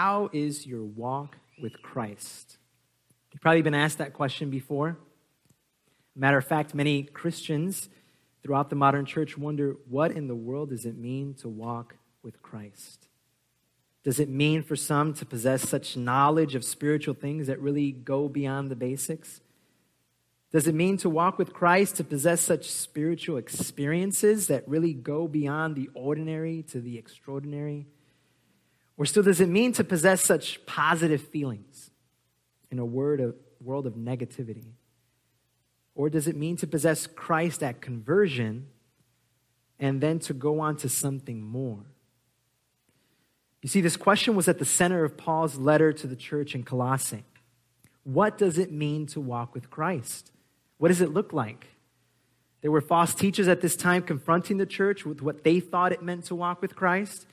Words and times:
how 0.00 0.30
is 0.32 0.66
your 0.66 0.82
walk 0.82 1.36
with 1.60 1.82
Christ? 1.82 2.56
You've 3.30 3.42
probably 3.42 3.60
been 3.60 3.74
asked 3.74 3.98
that 3.98 4.14
question 4.14 4.48
before. 4.48 4.96
Matter 6.16 6.38
of 6.38 6.46
fact, 6.46 6.74
many 6.74 7.02
Christians 7.02 7.90
throughout 8.42 8.70
the 8.70 8.76
modern 8.76 9.04
church 9.04 9.36
wonder 9.36 9.76
what 9.90 10.10
in 10.10 10.26
the 10.26 10.34
world 10.34 10.70
does 10.70 10.86
it 10.86 10.96
mean 10.96 11.34
to 11.34 11.50
walk 11.50 11.96
with 12.22 12.40
Christ? 12.40 13.08
Does 14.02 14.18
it 14.18 14.30
mean 14.30 14.62
for 14.62 14.74
some 14.74 15.12
to 15.12 15.26
possess 15.26 15.68
such 15.68 15.98
knowledge 15.98 16.54
of 16.54 16.64
spiritual 16.64 17.12
things 17.12 17.46
that 17.48 17.60
really 17.60 17.92
go 17.92 18.26
beyond 18.26 18.70
the 18.70 18.76
basics? 18.76 19.42
Does 20.50 20.66
it 20.66 20.74
mean 20.74 20.96
to 20.96 21.10
walk 21.10 21.36
with 21.36 21.52
Christ 21.52 21.96
to 21.96 22.04
possess 22.04 22.40
such 22.40 22.70
spiritual 22.70 23.36
experiences 23.36 24.46
that 24.46 24.66
really 24.66 24.94
go 24.94 25.28
beyond 25.28 25.76
the 25.76 25.90
ordinary 25.92 26.62
to 26.70 26.80
the 26.80 26.96
extraordinary? 26.96 27.86
Or 29.00 29.06
still, 29.06 29.22
does 29.22 29.40
it 29.40 29.48
mean 29.48 29.72
to 29.72 29.82
possess 29.82 30.20
such 30.20 30.66
positive 30.66 31.22
feelings 31.22 31.90
in 32.70 32.78
a 32.78 32.84
word 32.84 33.18
of, 33.18 33.34
world 33.58 33.86
of 33.86 33.94
negativity? 33.94 34.72
Or 35.94 36.10
does 36.10 36.28
it 36.28 36.36
mean 36.36 36.58
to 36.58 36.66
possess 36.66 37.06
Christ 37.06 37.62
at 37.62 37.80
conversion 37.80 38.66
and 39.78 40.02
then 40.02 40.18
to 40.18 40.34
go 40.34 40.60
on 40.60 40.76
to 40.76 40.90
something 40.90 41.40
more? 41.40 41.86
You 43.62 43.70
see, 43.70 43.80
this 43.80 43.96
question 43.96 44.36
was 44.36 44.48
at 44.48 44.58
the 44.58 44.66
center 44.66 45.02
of 45.02 45.16
Paul's 45.16 45.56
letter 45.56 45.94
to 45.94 46.06
the 46.06 46.14
church 46.14 46.54
in 46.54 46.62
Colossae. 46.62 47.24
What 48.04 48.36
does 48.36 48.58
it 48.58 48.70
mean 48.70 49.06
to 49.06 49.20
walk 49.20 49.54
with 49.54 49.70
Christ? 49.70 50.30
What 50.76 50.88
does 50.88 51.00
it 51.00 51.14
look 51.14 51.32
like? 51.32 51.68
There 52.60 52.70
were 52.70 52.82
false 52.82 53.14
teachers 53.14 53.48
at 53.48 53.62
this 53.62 53.76
time 53.76 54.02
confronting 54.02 54.58
the 54.58 54.66
church 54.66 55.06
with 55.06 55.22
what 55.22 55.42
they 55.42 55.58
thought 55.58 55.90
it 55.90 56.02
meant 56.02 56.26
to 56.26 56.34
walk 56.34 56.60
with 56.60 56.76
Christ. 56.76 57.24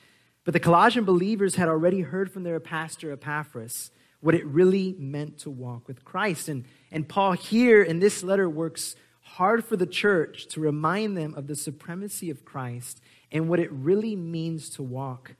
But 0.48 0.54
the 0.54 0.60
Colossian 0.60 1.04
believers 1.04 1.56
had 1.56 1.68
already 1.68 2.00
heard 2.00 2.32
from 2.32 2.42
their 2.42 2.58
pastor 2.58 3.12
Epaphras 3.12 3.90
what 4.20 4.34
it 4.34 4.46
really 4.46 4.96
meant 4.98 5.36
to 5.40 5.50
walk 5.50 5.86
with 5.86 6.06
Christ. 6.06 6.48
And, 6.48 6.64
and 6.90 7.06
Paul, 7.06 7.32
here 7.32 7.82
in 7.82 7.98
this 7.98 8.22
letter, 8.22 8.48
works 8.48 8.96
hard 9.20 9.62
for 9.62 9.76
the 9.76 9.84
church 9.84 10.46
to 10.46 10.60
remind 10.60 11.18
them 11.18 11.34
of 11.34 11.48
the 11.48 11.54
supremacy 11.54 12.30
of 12.30 12.46
Christ 12.46 13.02
and 13.30 13.50
what 13.50 13.60
it 13.60 13.70
really 13.70 14.16
means 14.16 14.70
to 14.70 14.82
walk 14.82 15.34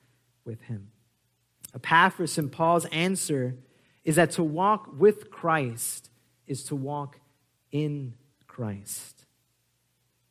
with 0.45 0.61
him. 0.65 0.91
Epaphras 1.75 2.37
and 2.37 2.53
Paul's 2.53 2.85
answer 2.93 3.57
is 4.05 4.17
that 4.17 4.33
to 4.33 4.45
walk 4.45 4.91
with 4.99 5.31
Christ 5.31 6.11
is 6.47 6.65
to 6.65 6.77
walk 6.77 7.19
in 7.73 8.13
Christ. 8.47 9.25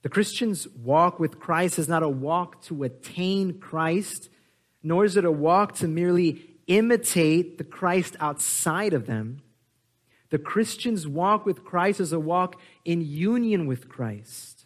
The 0.03 0.09
Christian's 0.09 0.67
walk 0.67 1.19
with 1.19 1.39
Christ 1.39 1.79
is 1.79 1.89
not 1.89 2.03
a 2.03 2.07
walk 2.07 2.61
to 2.65 2.83
attain 2.83 3.57
Christ, 3.57 4.29
nor 4.87 5.03
is 5.03 5.17
it 5.17 5.25
a 5.25 5.31
walk 5.31 5.75
to 5.75 5.87
merely 5.87 6.41
imitate 6.67 7.57
the 7.57 7.63
Christ 7.65 8.15
outside 8.21 8.93
of 8.93 9.05
them. 9.05 9.41
The 10.29 10.39
Christian's 10.39 11.05
walk 11.05 11.45
with 11.45 11.65
Christ 11.65 11.99
is 11.99 12.13
a 12.13 12.19
walk 12.19 12.57
in 12.85 13.01
union 13.01 13.67
with 13.67 13.89
Christ. 13.89 14.65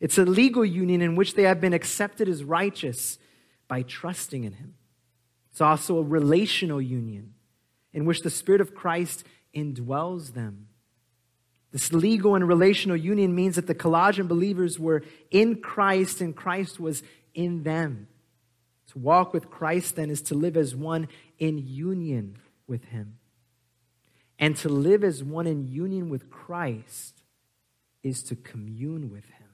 It's 0.00 0.18
a 0.18 0.24
legal 0.24 0.64
union 0.64 1.00
in 1.00 1.14
which 1.14 1.34
they 1.34 1.44
have 1.44 1.60
been 1.60 1.74
accepted 1.74 2.28
as 2.28 2.42
righteous 2.42 3.18
by 3.68 3.82
trusting 3.82 4.42
in 4.42 4.54
Him. 4.54 4.74
It's 5.52 5.60
also 5.60 5.98
a 5.98 6.02
relational 6.02 6.82
union 6.82 7.34
in 7.92 8.04
which 8.04 8.22
the 8.22 8.30
Spirit 8.30 8.60
of 8.60 8.74
Christ 8.74 9.24
indwells 9.54 10.34
them. 10.34 10.66
This 11.70 11.92
legal 11.92 12.34
and 12.34 12.48
relational 12.48 12.96
union 12.96 13.32
means 13.32 13.54
that 13.54 13.68
the 13.68 13.76
Colossian 13.76 14.26
believers 14.26 14.80
were 14.80 15.04
in 15.30 15.60
Christ 15.60 16.20
and 16.20 16.34
Christ 16.34 16.80
was 16.80 17.04
in 17.32 17.62
them. 17.62 18.08
To 18.92 18.98
walk 18.98 19.32
with 19.32 19.50
Christ, 19.50 19.96
then, 19.96 20.10
is 20.10 20.20
to 20.22 20.34
live 20.34 20.54
as 20.56 20.76
one 20.76 21.08
in 21.38 21.56
union 21.58 22.36
with 22.66 22.84
Him. 22.86 23.18
And 24.38 24.54
to 24.58 24.68
live 24.68 25.02
as 25.02 25.24
one 25.24 25.46
in 25.46 25.66
union 25.66 26.10
with 26.10 26.30
Christ 26.30 27.22
is 28.02 28.22
to 28.24 28.36
commune 28.36 29.10
with 29.10 29.24
Him. 29.24 29.48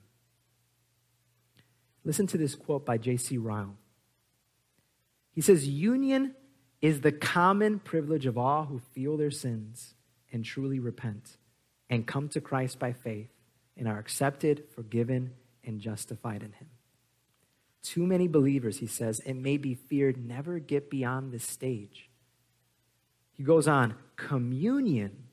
Listen 2.04 2.26
to 2.28 2.38
this 2.38 2.56
quote 2.56 2.84
by 2.84 2.98
J.C. 2.98 3.38
Ryle. 3.38 3.76
He 5.32 5.40
says, 5.40 5.68
Union 5.68 6.34
is 6.80 7.02
the 7.02 7.12
common 7.12 7.78
privilege 7.78 8.26
of 8.26 8.36
all 8.36 8.64
who 8.64 8.80
feel 8.92 9.16
their 9.16 9.30
sins 9.30 9.94
and 10.32 10.44
truly 10.44 10.80
repent 10.80 11.36
and 11.88 12.06
come 12.08 12.28
to 12.30 12.40
Christ 12.40 12.80
by 12.80 12.92
faith 12.92 13.30
and 13.76 13.86
are 13.86 13.98
accepted, 13.98 14.64
forgiven, 14.74 15.34
and 15.62 15.80
justified 15.80 16.42
in 16.42 16.52
Him. 16.52 16.68
Too 17.88 18.06
many 18.06 18.28
believers, 18.28 18.76
he 18.76 18.86
says, 18.86 19.18
it 19.24 19.32
may 19.32 19.56
be 19.56 19.74
feared, 19.74 20.22
never 20.22 20.58
get 20.58 20.90
beyond 20.90 21.32
this 21.32 21.44
stage. 21.44 22.10
He 23.32 23.42
goes 23.42 23.66
on, 23.66 23.94
communion 24.16 25.24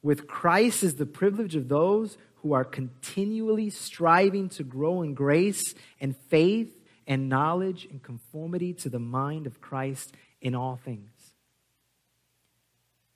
with 0.00 0.28
Christ 0.28 0.84
is 0.84 0.94
the 0.94 1.06
privilege 1.06 1.56
of 1.56 1.68
those 1.68 2.16
who 2.36 2.52
are 2.52 2.62
continually 2.62 3.68
striving 3.68 4.48
to 4.50 4.62
grow 4.62 5.02
in 5.02 5.14
grace 5.14 5.74
and 6.00 6.16
faith 6.28 6.72
and 7.08 7.28
knowledge 7.28 7.88
and 7.90 8.00
conformity 8.00 8.72
to 8.74 8.88
the 8.88 9.00
mind 9.00 9.48
of 9.48 9.60
Christ 9.60 10.12
in 10.40 10.54
all 10.54 10.76
things. 10.84 11.10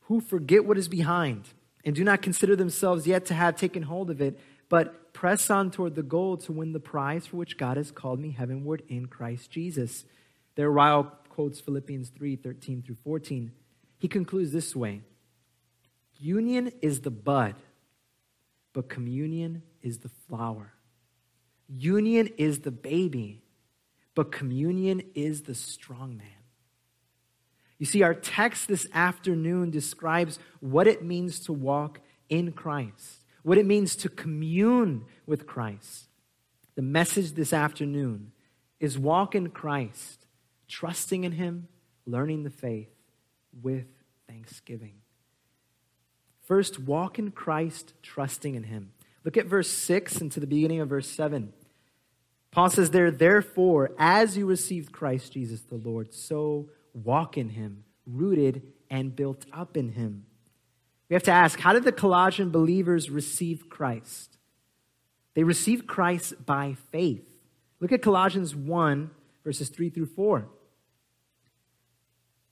Who 0.06 0.20
forget 0.20 0.64
what 0.64 0.76
is 0.76 0.88
behind 0.88 1.44
and 1.84 1.94
do 1.94 2.02
not 2.02 2.20
consider 2.20 2.56
themselves 2.56 3.06
yet 3.06 3.26
to 3.26 3.34
have 3.34 3.54
taken 3.54 3.84
hold 3.84 4.10
of 4.10 4.20
it, 4.20 4.40
but 4.68 5.05
press 5.16 5.48
on 5.48 5.70
toward 5.70 5.94
the 5.94 6.02
goal 6.02 6.36
to 6.36 6.52
win 6.52 6.74
the 6.74 6.78
prize 6.78 7.26
for 7.26 7.38
which 7.38 7.56
God 7.56 7.78
has 7.78 7.90
called 7.90 8.20
me 8.20 8.32
heavenward 8.32 8.82
in 8.86 9.06
Christ 9.06 9.50
Jesus. 9.50 10.04
There, 10.56 10.70
Ryle 10.70 11.10
quotes 11.30 11.58
Philippians 11.58 12.10
3 12.10 12.36
13 12.36 12.82
through 12.82 12.96
14. 13.02 13.50
He 13.98 14.08
concludes 14.08 14.52
this 14.52 14.76
way 14.76 15.00
Union 16.18 16.70
is 16.82 17.00
the 17.00 17.10
bud, 17.10 17.54
but 18.74 18.90
communion 18.90 19.62
is 19.80 20.00
the 20.00 20.10
flower. 20.28 20.74
Union 21.66 22.28
is 22.36 22.60
the 22.60 22.70
baby, 22.70 23.42
but 24.14 24.30
communion 24.30 25.02
is 25.14 25.44
the 25.44 25.54
strong 25.54 26.18
man. 26.18 26.26
You 27.78 27.86
see, 27.86 28.02
our 28.02 28.14
text 28.14 28.68
this 28.68 28.86
afternoon 28.92 29.70
describes 29.70 30.38
what 30.60 30.86
it 30.86 31.02
means 31.02 31.40
to 31.40 31.54
walk 31.54 32.00
in 32.28 32.52
Christ 32.52 33.22
what 33.46 33.58
it 33.58 33.64
means 33.64 33.94
to 33.94 34.08
commune 34.08 35.04
with 35.24 35.46
Christ. 35.46 36.08
The 36.74 36.82
message 36.82 37.34
this 37.34 37.52
afternoon 37.52 38.32
is 38.80 38.98
walk 38.98 39.36
in 39.36 39.50
Christ, 39.50 40.26
trusting 40.66 41.22
in 41.22 41.30
Him, 41.30 41.68
learning 42.06 42.42
the 42.42 42.50
faith 42.50 42.90
with 43.62 43.86
thanksgiving. 44.28 44.94
First, 46.42 46.80
walk 46.80 47.20
in 47.20 47.30
Christ, 47.30 47.92
trusting 48.02 48.56
in 48.56 48.64
Him. 48.64 48.90
Look 49.22 49.36
at 49.36 49.46
verse 49.46 49.70
6 49.70 50.16
and 50.16 50.32
to 50.32 50.40
the 50.40 50.48
beginning 50.48 50.80
of 50.80 50.88
verse 50.88 51.08
7. 51.08 51.52
Paul 52.50 52.70
says 52.70 52.90
there, 52.90 53.12
therefore, 53.12 53.92
as 53.96 54.36
you 54.36 54.46
received 54.46 54.90
Christ 54.90 55.34
Jesus 55.34 55.60
the 55.60 55.76
Lord, 55.76 56.12
so 56.12 56.68
walk 56.92 57.38
in 57.38 57.50
Him, 57.50 57.84
rooted 58.08 58.62
and 58.90 59.14
built 59.14 59.46
up 59.52 59.76
in 59.76 59.90
Him 59.90 60.25
we 61.08 61.14
have 61.14 61.22
to 61.24 61.32
ask 61.32 61.60
how 61.60 61.72
did 61.72 61.84
the 61.84 61.92
Colossian 61.92 62.50
believers 62.50 63.10
receive 63.10 63.68
Christ? 63.68 64.36
They 65.34 65.44
received 65.44 65.86
Christ 65.86 66.46
by 66.46 66.76
faith. 66.90 67.28
Look 67.78 67.92
at 67.92 68.02
Colossians 68.02 68.54
1, 68.54 69.10
verses 69.44 69.68
3 69.68 69.90
through 69.90 70.06
4. 70.06 70.46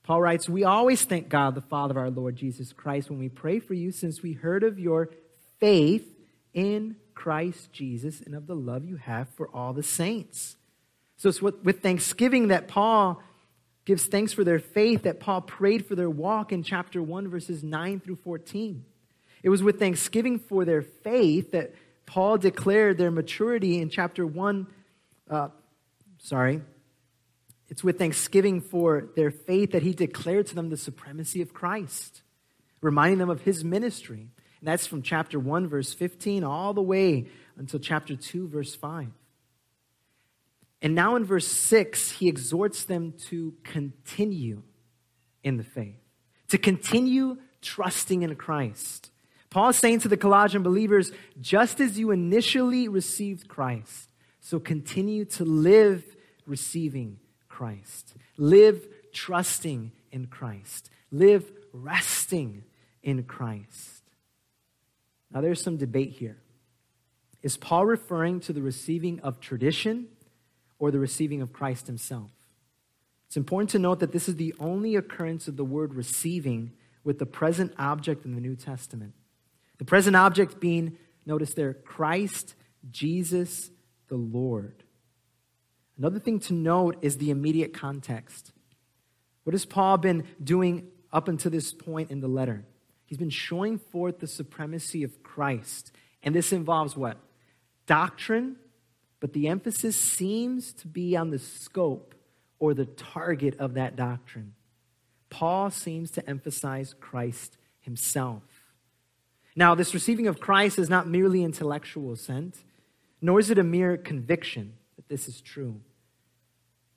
Paul 0.03 0.21
writes, 0.21 0.47
We 0.47 0.63
always 0.63 1.03
thank 1.03 1.29
God, 1.29 1.55
the 1.55 1.61
Father 1.61 1.93
of 1.93 1.97
our 1.97 2.11
Lord 2.11 2.35
Jesus 2.35 2.73
Christ, 2.73 3.09
when 3.09 3.17
we 3.17 3.27
pray 3.27 3.59
for 3.59 3.73
you, 3.73 3.91
since 3.91 4.21
we 4.21 4.33
heard 4.33 4.63
of 4.63 4.79
your 4.79 5.09
faith 5.59 6.07
in 6.53 6.95
Christ 7.15 7.73
Jesus 7.73 8.21
and 8.21 8.35
of 8.35 8.45
the 8.45 8.55
love 8.55 8.85
you 8.85 8.97
have 8.97 9.29
for 9.29 9.49
all 9.51 9.73
the 9.73 9.81
saints. 9.81 10.57
So 11.17 11.29
it's 11.29 11.41
with 11.41 11.81
thanksgiving 11.81 12.49
that 12.49 12.67
Paul 12.67 13.21
gives 13.85 14.07
thanks 14.07 14.33
for 14.33 14.43
their 14.43 14.59
faith 14.59 15.03
that 15.03 15.19
Paul 15.19 15.41
prayed 15.41 15.85
for 15.85 15.95
their 15.95 16.09
walk 16.09 16.51
in 16.51 16.63
chapter 16.63 17.01
1, 17.01 17.27
verses 17.29 17.63
9 17.63 17.99
through 17.99 18.17
14. 18.17 18.83
It 19.43 19.49
was 19.49 19.61
with 19.61 19.77
thanksgiving 19.77 20.39
for 20.39 20.65
their 20.65 20.81
faith 20.81 21.51
that 21.51 21.73
Paul 22.07 22.37
declared 22.37 22.97
their 22.97 23.11
maturity 23.11 23.79
in 23.79 23.89
chapter 23.89 24.25
1. 24.25 24.67
Uh, 25.29 25.49
sorry. 26.17 26.61
It's 27.69 27.83
with 27.83 27.97
thanksgiving 27.97 28.61
for 28.61 29.09
their 29.15 29.31
faith 29.31 29.71
that 29.71 29.83
he 29.83 29.93
declared 29.93 30.47
to 30.47 30.55
them 30.55 30.69
the 30.69 30.77
supremacy 30.77 31.41
of 31.41 31.53
Christ, 31.53 32.21
reminding 32.81 33.19
them 33.19 33.29
of 33.29 33.41
his 33.41 33.63
ministry. 33.63 34.29
And 34.59 34.67
that's 34.67 34.87
from 34.87 35.01
chapter 35.03 35.39
1, 35.39 35.67
verse 35.67 35.93
15, 35.93 36.43
all 36.43 36.73
the 36.73 36.81
way 36.81 37.27
until 37.57 37.79
chapter 37.79 38.15
2, 38.15 38.47
verse 38.47 38.73
5. 38.75 39.09
And 40.81 40.93
now 40.93 41.15
in 41.15 41.25
verse 41.25 41.47
6, 41.47 42.11
he 42.11 42.27
exhorts 42.27 42.83
them 42.83 43.13
to 43.29 43.53
continue 43.63 44.63
in 45.43 45.57
the 45.57 45.63
faith, 45.63 45.99
to 46.49 46.57
continue 46.57 47.37
trusting 47.61 48.23
in 48.23 48.35
Christ. 48.35 49.11
Paul 49.49 49.69
is 49.69 49.77
saying 49.77 49.99
to 50.01 50.07
the 50.07 50.17
Colossian 50.17 50.63
believers, 50.63 51.11
just 51.39 51.79
as 51.79 51.97
you 51.97 52.11
initially 52.11 52.87
received 52.87 53.47
Christ, 53.47 54.09
so 54.41 54.59
continue 54.59 55.25
to 55.25 55.45
live 55.45 56.03
receiving 56.45 57.19
Christ. 57.47 58.13
Live 58.37 58.85
trusting 59.13 59.91
in 60.11 60.27
Christ. 60.27 60.89
Live 61.09 61.49
resting 61.71 62.63
in 63.01 63.23
Christ. 63.23 64.03
Now, 65.31 65.41
there's 65.41 65.63
some 65.63 65.77
debate 65.77 66.11
here. 66.11 66.37
Is 67.41 67.57
Paul 67.57 67.85
referring 67.85 68.39
to 68.41 68.53
the 68.53 68.61
receiving 68.61 69.19
of 69.21 69.39
tradition 69.39 70.07
or 70.79 70.91
the 70.91 70.99
receiving 70.99 71.41
of 71.41 71.53
Christ 71.53 71.87
himself? 71.87 72.31
It's 73.27 73.37
important 73.37 73.69
to 73.71 73.79
note 73.79 73.99
that 73.99 74.11
this 74.11 74.29
is 74.29 74.35
the 74.35 74.53
only 74.59 74.95
occurrence 74.95 75.47
of 75.47 75.57
the 75.57 75.65
word 75.65 75.93
receiving 75.93 76.71
with 77.03 77.19
the 77.19 77.25
present 77.25 77.73
object 77.77 78.25
in 78.25 78.35
the 78.35 78.41
New 78.41 78.55
Testament. 78.55 79.13
The 79.77 79.85
present 79.85 80.15
object 80.15 80.59
being, 80.59 80.97
notice 81.25 81.53
there, 81.53 81.73
Christ, 81.73 82.55
Jesus, 82.91 83.71
the 84.07 84.15
Lord. 84.15 84.83
Another 85.97 86.19
thing 86.19 86.39
to 86.41 86.53
note 86.53 86.97
is 87.01 87.17
the 87.17 87.29
immediate 87.29 87.73
context. 87.73 88.51
What 89.43 89.53
has 89.53 89.65
Paul 89.65 89.97
been 89.97 90.25
doing 90.43 90.87
up 91.13 91.27
until 91.27 91.51
this 91.51 91.73
point 91.73 92.11
in 92.11 92.19
the 92.19 92.27
letter? 92.27 92.65
He's 93.05 93.17
been 93.17 93.29
showing 93.29 93.77
forth 93.77 94.19
the 94.19 94.27
supremacy 94.27 95.03
of 95.03 95.23
Christ. 95.23 95.91
And 96.23 96.33
this 96.33 96.51
involves 96.51 96.97
what? 96.97 97.17
Doctrine, 97.85 98.55
but 99.19 99.33
the 99.33 99.47
emphasis 99.47 99.95
seems 99.95 100.73
to 100.73 100.87
be 100.87 101.15
on 101.15 101.29
the 101.29 101.39
scope 101.39 102.15
or 102.59 102.73
the 102.73 102.85
target 102.85 103.57
of 103.59 103.73
that 103.73 103.95
doctrine. 103.95 104.53
Paul 105.29 105.69
seems 105.69 106.11
to 106.11 106.29
emphasize 106.29 106.95
Christ 106.99 107.57
himself. 107.81 108.43
Now, 109.55 109.75
this 109.75 109.93
receiving 109.93 110.27
of 110.27 110.39
Christ 110.39 110.77
is 110.77 110.89
not 110.89 111.07
merely 111.07 111.43
intellectual 111.43 112.11
assent, 112.11 112.63
nor 113.21 113.39
is 113.39 113.49
it 113.49 113.57
a 113.57 113.63
mere 113.63 113.97
conviction 113.97 114.73
that 114.95 115.07
this 115.07 115.27
is 115.27 115.41
true. 115.41 115.81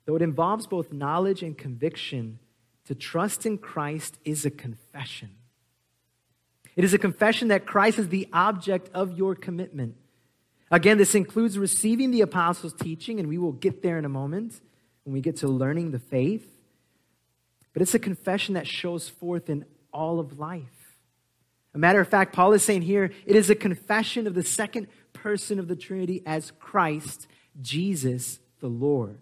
Though 0.05 0.15
it 0.15 0.21
involves 0.21 0.67
both 0.67 0.91
knowledge 0.91 1.43
and 1.43 1.57
conviction, 1.57 2.39
to 2.85 2.95
trust 2.95 3.45
in 3.45 3.59
Christ 3.59 4.17
is 4.25 4.45
a 4.45 4.49
confession. 4.49 5.35
It 6.75 6.83
is 6.83 6.93
a 6.93 6.97
confession 6.97 7.49
that 7.49 7.65
Christ 7.65 7.99
is 7.99 8.09
the 8.09 8.27
object 8.33 8.89
of 8.93 9.17
your 9.17 9.35
commitment. 9.35 9.95
Again, 10.71 10.97
this 10.97 11.15
includes 11.15 11.57
receiving 11.57 12.11
the 12.11 12.21
apostles' 12.21 12.73
teaching, 12.73 13.19
and 13.19 13.27
we 13.27 13.37
will 13.37 13.51
get 13.51 13.81
there 13.81 13.97
in 13.97 14.05
a 14.05 14.09
moment 14.09 14.61
when 15.03 15.13
we 15.13 15.21
get 15.21 15.37
to 15.37 15.47
learning 15.47 15.91
the 15.91 15.99
faith. 15.99 16.47
But 17.73 17.81
it's 17.81 17.95
a 17.95 17.99
confession 17.99 18.53
that 18.53 18.67
shows 18.67 19.09
forth 19.09 19.49
in 19.49 19.65
all 19.91 20.19
of 20.19 20.37
life. 20.37 20.63
A 21.73 21.77
matter 21.77 21.99
of 21.99 22.07
fact, 22.07 22.33
Paul 22.33 22.53
is 22.53 22.63
saying 22.63 22.83
here 22.83 23.11
it 23.25 23.35
is 23.35 23.49
a 23.49 23.55
confession 23.55 24.27
of 24.27 24.33
the 24.33 24.43
second 24.43 24.87
person 25.13 25.59
of 25.59 25.67
the 25.67 25.75
Trinity 25.75 26.21
as 26.25 26.51
Christ, 26.59 27.27
Jesus 27.61 28.39
the 28.59 28.67
Lord. 28.67 29.19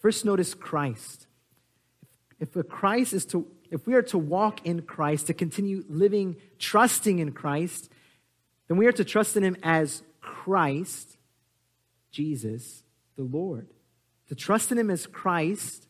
First, 0.00 0.24
notice 0.24 0.54
Christ. 0.54 1.26
If 2.40 2.56
a 2.56 2.62
Christ 2.62 3.12
is 3.12 3.24
to, 3.26 3.46
if 3.70 3.86
we 3.86 3.94
are 3.94 4.02
to 4.02 4.18
walk 4.18 4.66
in 4.66 4.82
Christ, 4.82 5.28
to 5.28 5.34
continue 5.34 5.84
living, 5.88 6.36
trusting 6.58 7.20
in 7.20 7.32
Christ, 7.32 7.88
then 8.68 8.76
we 8.76 8.86
are 8.86 8.92
to 8.92 9.04
trust 9.04 9.36
in 9.36 9.44
Him 9.44 9.56
as 9.62 10.02
Christ, 10.22 11.18
Jesus, 12.10 12.82
the 13.16 13.24
Lord. 13.24 13.68
To 14.28 14.34
trust 14.34 14.72
in 14.72 14.78
Him 14.78 14.90
as 14.90 15.06
Christ 15.06 15.86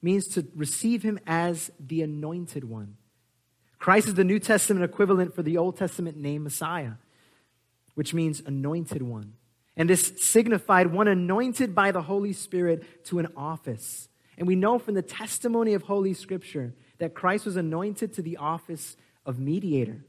means 0.00 0.28
to 0.28 0.46
receive 0.54 1.02
Him 1.02 1.18
as 1.26 1.72
the 1.80 2.02
anointed 2.02 2.64
one. 2.64 2.96
Christ 3.78 4.08
is 4.08 4.14
the 4.14 4.24
New 4.24 4.38
Testament 4.38 4.84
equivalent 4.84 5.34
for 5.34 5.42
the 5.42 5.56
Old 5.56 5.76
Testament 5.76 6.16
name 6.16 6.44
Messiah, 6.44 6.92
which 7.94 8.14
means 8.14 8.42
anointed 8.44 9.02
one. 9.02 9.32
And 9.76 9.88
this 9.88 10.12
signified 10.18 10.88
one 10.88 11.08
anointed 11.08 11.74
by 11.74 11.90
the 11.90 12.02
Holy 12.02 12.34
Spirit 12.34 13.04
to 13.06 13.18
an 13.18 13.28
office. 13.36 14.08
And 14.36 14.46
we 14.46 14.54
know 14.54 14.78
from 14.78 14.94
the 14.94 15.02
testimony 15.02 15.74
of 15.74 15.82
Holy 15.82 16.12
Scripture 16.12 16.74
that 16.98 17.14
Christ 17.14 17.46
was 17.46 17.56
anointed 17.56 18.12
to 18.14 18.22
the 18.22 18.36
office 18.36 18.96
of 19.24 19.38
mediator. 19.38 20.04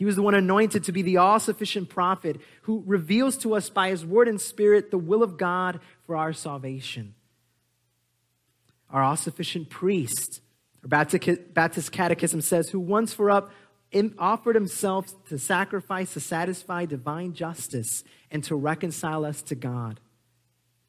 He 0.00 0.06
was 0.06 0.16
the 0.16 0.22
one 0.22 0.32
anointed 0.34 0.84
to 0.84 0.92
be 0.92 1.02
the 1.02 1.18
all 1.18 1.38
sufficient 1.38 1.90
prophet 1.90 2.40
who 2.62 2.82
reveals 2.86 3.36
to 3.36 3.54
us 3.54 3.68
by 3.68 3.90
his 3.90 4.02
word 4.02 4.28
and 4.28 4.40
spirit 4.40 4.90
the 4.90 4.96
will 4.96 5.22
of 5.22 5.36
God 5.36 5.78
for 6.06 6.16
our 6.16 6.32
salvation. 6.32 7.14
Our 8.88 9.02
all 9.02 9.18
sufficient 9.18 9.68
priest, 9.68 10.40
our 10.82 10.88
Baptist 10.88 11.92
Catechism 11.92 12.40
says, 12.40 12.70
who 12.70 12.80
once 12.80 13.12
for 13.12 13.30
up 13.30 13.52
offered 14.18 14.54
himself 14.54 15.12
to 15.26 15.38
sacrifice 15.38 16.14
to 16.14 16.20
satisfy 16.20 16.86
divine 16.86 17.34
justice 17.34 18.02
and 18.30 18.42
to 18.44 18.56
reconcile 18.56 19.26
us 19.26 19.42
to 19.42 19.54
God, 19.54 20.00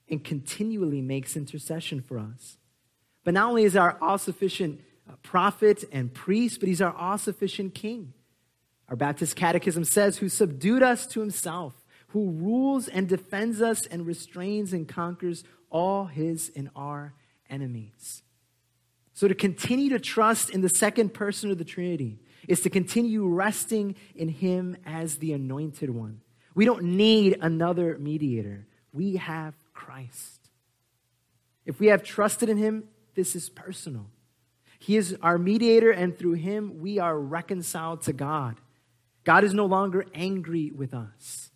and 0.08 0.24
continually 0.24 1.02
makes 1.02 1.36
intercession 1.36 2.00
for 2.00 2.18
us. 2.18 2.58
But 3.26 3.34
not 3.34 3.50
only 3.50 3.66
is 3.66 3.76
our 3.76 3.98
all 4.02 4.18
sufficient 4.18 4.80
uh, 5.06 5.16
prophet 5.22 5.84
and 5.92 6.14
priest, 6.14 6.62
but 6.62 6.70
he's 6.70 6.82
our 6.82 6.96
all 6.96 7.18
sufficient 7.18 7.76
king. 7.76 8.14
Our 8.92 8.96
Baptist 8.96 9.36
Catechism 9.36 9.86
says, 9.86 10.18
who 10.18 10.30
subdued 10.30 10.84
us 10.84 11.08
to 11.08 11.22
himself, 11.22 11.74
who 12.10 12.30
rules 12.30 12.88
and 12.88 13.08
defends 13.08 13.62
us 13.62 13.88
and 13.88 14.06
restrains 14.06 14.74
and 14.74 14.88
conquers 14.88 15.44
all 15.72 16.06
his 16.06 16.52
and 16.56 16.70
our 16.76 17.14
enemies. 17.50 18.22
So 19.14 19.28
to 19.28 19.34
continue 19.34 19.90
to 19.90 20.00
trust 20.00 20.50
in 20.50 20.62
the 20.62 20.70
second 20.70 21.14
person 21.14 21.50
of 21.50 21.58
the 21.58 21.64
Trinity, 21.64 22.20
is 22.48 22.62
to 22.62 22.70
continue 22.70 23.28
resting 23.28 23.96
in 24.16 24.30
Him 24.30 24.76
as 24.86 25.18
the 25.18 25.34
anointed 25.34 25.90
one. 25.90 26.22
We 26.56 26.66
don't 26.66 26.84
need 26.84 27.38
another 27.42 27.98
mediator. 27.98 28.68
We 28.92 29.18
have 29.18 29.54
Christ. 29.74 30.50
If 31.66 31.80
we 31.80 31.88
have 31.88 32.04
trusted 32.04 32.50
in 32.50 32.58
Him, 32.58 32.86
this 33.16 33.36
is 33.36 33.50
personal. 33.50 34.08
He 34.80 34.98
is 34.98 35.16
our 35.22 35.38
mediator, 35.38 35.92
and 35.92 36.18
through 36.18 36.34
Him, 36.34 36.80
we 36.80 36.98
are 37.00 37.18
reconciled 37.18 38.02
to 38.04 38.14
God. 38.14 38.58
God 39.24 39.44
is 39.44 39.54
no 39.54 39.66
longer 39.66 40.06
angry 40.14 40.72
with 40.76 40.94
us, 40.94 41.52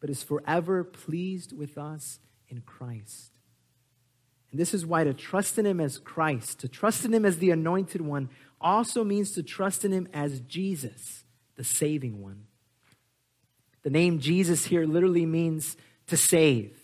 but 0.00 0.10
is 0.10 0.22
forever 0.22 0.82
pleased 0.84 1.56
with 1.56 1.78
us 1.78 2.18
in 2.48 2.60
Christ. 2.62 3.30
And 4.50 4.60
this 4.60 4.74
is 4.74 4.84
why 4.84 5.04
to 5.04 5.14
trust 5.14 5.58
in 5.58 5.66
Him 5.66 5.80
as 5.80 5.98
Christ, 5.98 6.60
to 6.60 6.68
trust 6.68 7.04
in 7.04 7.14
Him 7.14 7.24
as 7.24 7.38
the 7.38 7.50
anointed 7.50 8.00
one, 8.00 8.28
also 8.62 9.04
means 9.04 9.32
to 9.32 9.42
trust 9.42 9.84
in 9.84 9.92
him 9.92 10.08
as 10.12 10.40
Jesus, 10.40 11.24
the 11.56 11.64
saving 11.64 12.22
one. 12.22 12.44
The 13.82 13.90
name 13.90 14.20
Jesus 14.20 14.66
here 14.66 14.86
literally 14.86 15.26
means 15.26 15.76
to 16.06 16.16
save. 16.16 16.78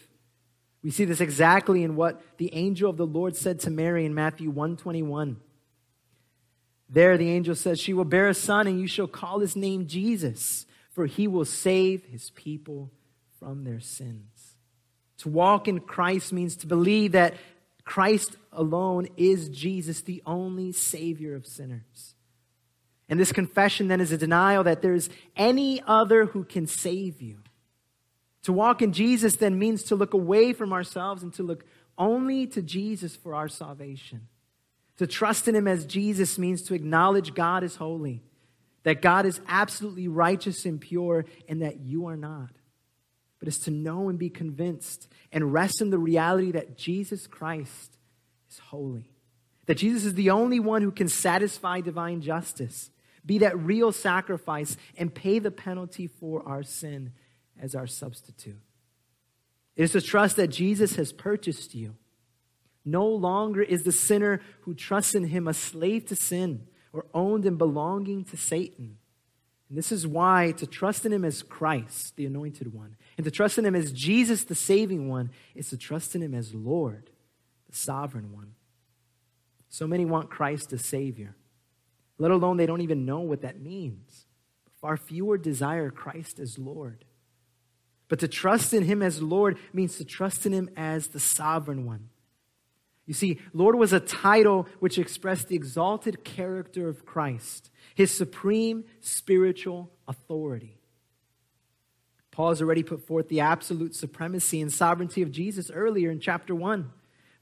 We 0.83 0.91
see 0.91 1.05
this 1.05 1.21
exactly 1.21 1.83
in 1.83 1.97
what 1.97 2.21
the 2.39 2.53
angel 2.55 2.91
of 2.91 2.97
the 2.97 3.07
Lord 3.07 3.37
said 3.37 3.61
to 3.61 3.71
Mary 3.71 4.05
in 4.05 4.15
Matthew 4.15 4.51
121. 4.51 5.41
There 6.89 7.19
the 7.19 7.31
angel 7.31 7.55
says, 7.55 7.79
She 7.79 7.93
will 7.93 8.05
bear 8.05 8.29
a 8.29 8.35
son, 8.35 8.67
and 8.67 8.81
you 8.81 8.87
shall 8.87 9.07
call 9.07 9.41
his 9.41 9.57
name 9.57 9.87
Jesus, 9.87 10.67
for 10.91 11.07
he 11.07 11.29
will 11.29 11.45
save 11.45 12.05
his 12.05 12.31
people 12.31 12.91
from 13.39 13.65
their 13.65 13.81
sins. 13.81 14.57
To 15.19 15.29
walk 15.29 15.69
in 15.69 15.81
Christ 15.81 16.33
means 16.33 16.57
to 16.57 16.67
believe 16.67 17.13
that 17.13 17.35
Christ 17.85 18.37
alone 18.53 19.09
is 19.17 19.49
Jesus, 19.49 20.01
the 20.01 20.23
only 20.27 20.73
Savior 20.73 21.35
of 21.35 21.47
sinners. 21.47 22.15
And 23.09 23.19
this 23.19 23.33
confession 23.33 23.89
then 23.89 24.01
is 24.01 24.13
a 24.13 24.19
denial 24.19 24.65
that 24.65 24.83
there's 24.83 25.09
any 25.37 25.83
other 25.87 26.27
who 26.27 26.45
can 26.45 26.67
save 26.67 27.23
you. 27.23 27.39
To 28.43 28.53
walk 28.53 28.83
in 28.83 28.93
Jesus 28.93 29.37
then 29.37 29.59
means 29.59 29.83
to 29.85 29.97
look 29.97 30.15
away 30.15 30.53
from 30.53 30.73
ourselves 30.73 31.23
and 31.23 31.33
to 31.35 31.43
look 31.43 31.65
only 31.97 32.47
to 32.49 32.63
Jesus 32.63 33.17
for 33.17 33.35
our 33.35 33.49
salvation. 33.49 34.29
To 34.99 35.07
trust 35.07 35.49
in 35.49 35.55
Him 35.55 35.67
as 35.67 35.87
Jesus 35.87 36.39
means 36.39 36.63
to 36.63 36.75
acknowledge 36.75 37.35
God 37.35 37.65
is 37.65 37.77
holy, 37.77 38.23
that 38.83 39.03
God 39.03 39.27
is 39.27 39.41
absolutely 39.49 40.09
righteous 40.09 40.65
and 40.65 40.81
pure, 40.81 41.25
and 41.49 41.63
that 41.63 41.81
you 41.81 42.07
are 42.07 42.17
not 42.17 42.51
but 43.39 43.49
is 43.49 43.59
to 43.61 43.71
know 43.71 44.09
and 44.09 44.19
be 44.19 44.31
convinced 44.31 45.09
and 45.33 45.53
rest 45.53 45.81
in 45.81 45.91
the 45.91 45.99
reality 45.99 46.53
that 46.53 46.77
Jesus 46.77 47.27
Christ 47.27 47.97
is 48.51 48.59
holy. 48.59 49.11
That 49.67 49.77
Jesus 49.77 50.05
is 50.05 50.15
the 50.15 50.31
only 50.31 50.61
one 50.61 50.83
who 50.83 50.91
can 50.91 51.09
satisfy 51.09 51.81
divine 51.81 52.21
justice, 52.21 52.91
be 53.25 53.39
that 53.39 53.59
real 53.59 53.93
sacrifice, 53.93 54.77
and 54.97 55.15
pay 55.15 55.39
the 55.39 55.51
penalty 55.51 56.07
for 56.07 56.47
our 56.49 56.63
sin 56.63 57.13
as 57.61 57.75
our 57.75 57.87
substitute. 57.87 58.61
It 59.77 59.85
is 59.85 59.93
to 59.93 60.01
trust 60.01 60.37
that 60.37 60.49
Jesus 60.49 60.97
has 60.97 61.13
purchased 61.13 61.75
you. 61.75 61.95
No 62.89 63.07
longer 63.07 63.63
is 63.63 63.83
the 63.83 63.93
sinner 63.93 64.41
who 64.63 64.73
trusts 64.73 65.15
in 65.15 65.25
him 65.25 65.47
a 65.47 65.53
slave 65.53 66.07
to 66.07 66.17
sin 66.17 66.67
or 66.91 67.05
owned 67.13 67.45
and 67.45 67.59
belonging 67.59 68.25
to 68.25 68.37
Satan. 68.39 68.97
And 69.69 69.77
this 69.77 69.93
is 69.93 70.07
why 70.07 70.53
to 70.53 70.67
trust 70.67 71.05
in 71.05 71.13
him 71.13 71.23
as 71.23 71.43
Christ, 71.43 72.17
the 72.17 72.25
anointed 72.25 72.73
one, 72.73 72.97
and 73.19 73.25
to 73.27 73.31
trust 73.31 73.59
in 73.59 73.67
him 73.67 73.75
as 73.75 73.93
Jesus, 73.93 74.45
the 74.45 74.55
saving 74.55 75.07
one, 75.07 75.31
is 75.55 75.69
to 75.69 75.77
trust 75.77 76.15
in 76.15 76.23
him 76.23 76.35
as 76.35 76.55
Lord, 76.55 77.11
the 77.69 77.77
sovereign 77.77 78.33
one. 78.33 78.55
So 79.69 79.87
many 79.87 80.07
want 80.07 80.31
Christ 80.31 80.73
as 80.73 80.83
Savior, 80.83 81.37
let 82.17 82.31
alone 82.31 82.57
they 82.57 82.65
don't 82.65 82.81
even 82.81 83.05
know 83.05 83.21
what 83.21 83.43
that 83.43 83.61
means. 83.61 84.25
Far 84.81 84.97
fewer 84.97 85.37
desire 85.37 85.91
Christ 85.91 86.39
as 86.39 86.59
Lord. 86.59 87.05
But 88.09 88.21
to 88.21 88.29
trust 88.29 88.73
in 88.73 88.85
him 88.85 89.03
as 89.03 89.21
Lord 89.21 89.59
means 89.75 89.99
to 89.99 90.07
trust 90.07 90.47
in 90.47 90.53
him 90.53 90.71
as 90.75 91.09
the 91.09 91.21
sovereign 91.21 91.85
one. 91.85 92.09
You 93.09 93.15
see, 93.15 93.41
Lord 93.55 93.77
was 93.77 93.95
a 93.95 94.01
title 94.01 94.69
which 94.81 94.99
expressed 94.99 95.49
the 95.49 95.57
exalted 95.57 96.25
character 96.25 96.91
of 96.91 97.07
Christ, 97.07 97.71
his 97.95 98.11
supreme 98.11 98.85
spiritual 99.01 99.91
authority. 100.07 100.77
Paul 102.31 102.51
has 102.51 102.61
already 102.61 102.83
put 102.83 103.07
forth 103.07 103.29
the 103.29 103.41
absolute 103.41 103.95
supremacy 103.95 104.61
and 104.61 104.71
sovereignty 104.71 105.23
of 105.23 105.33
Jesus 105.33 105.71
earlier 105.71 106.11
in 106.11 106.21
chapter 106.21 106.55
1, 106.55 106.91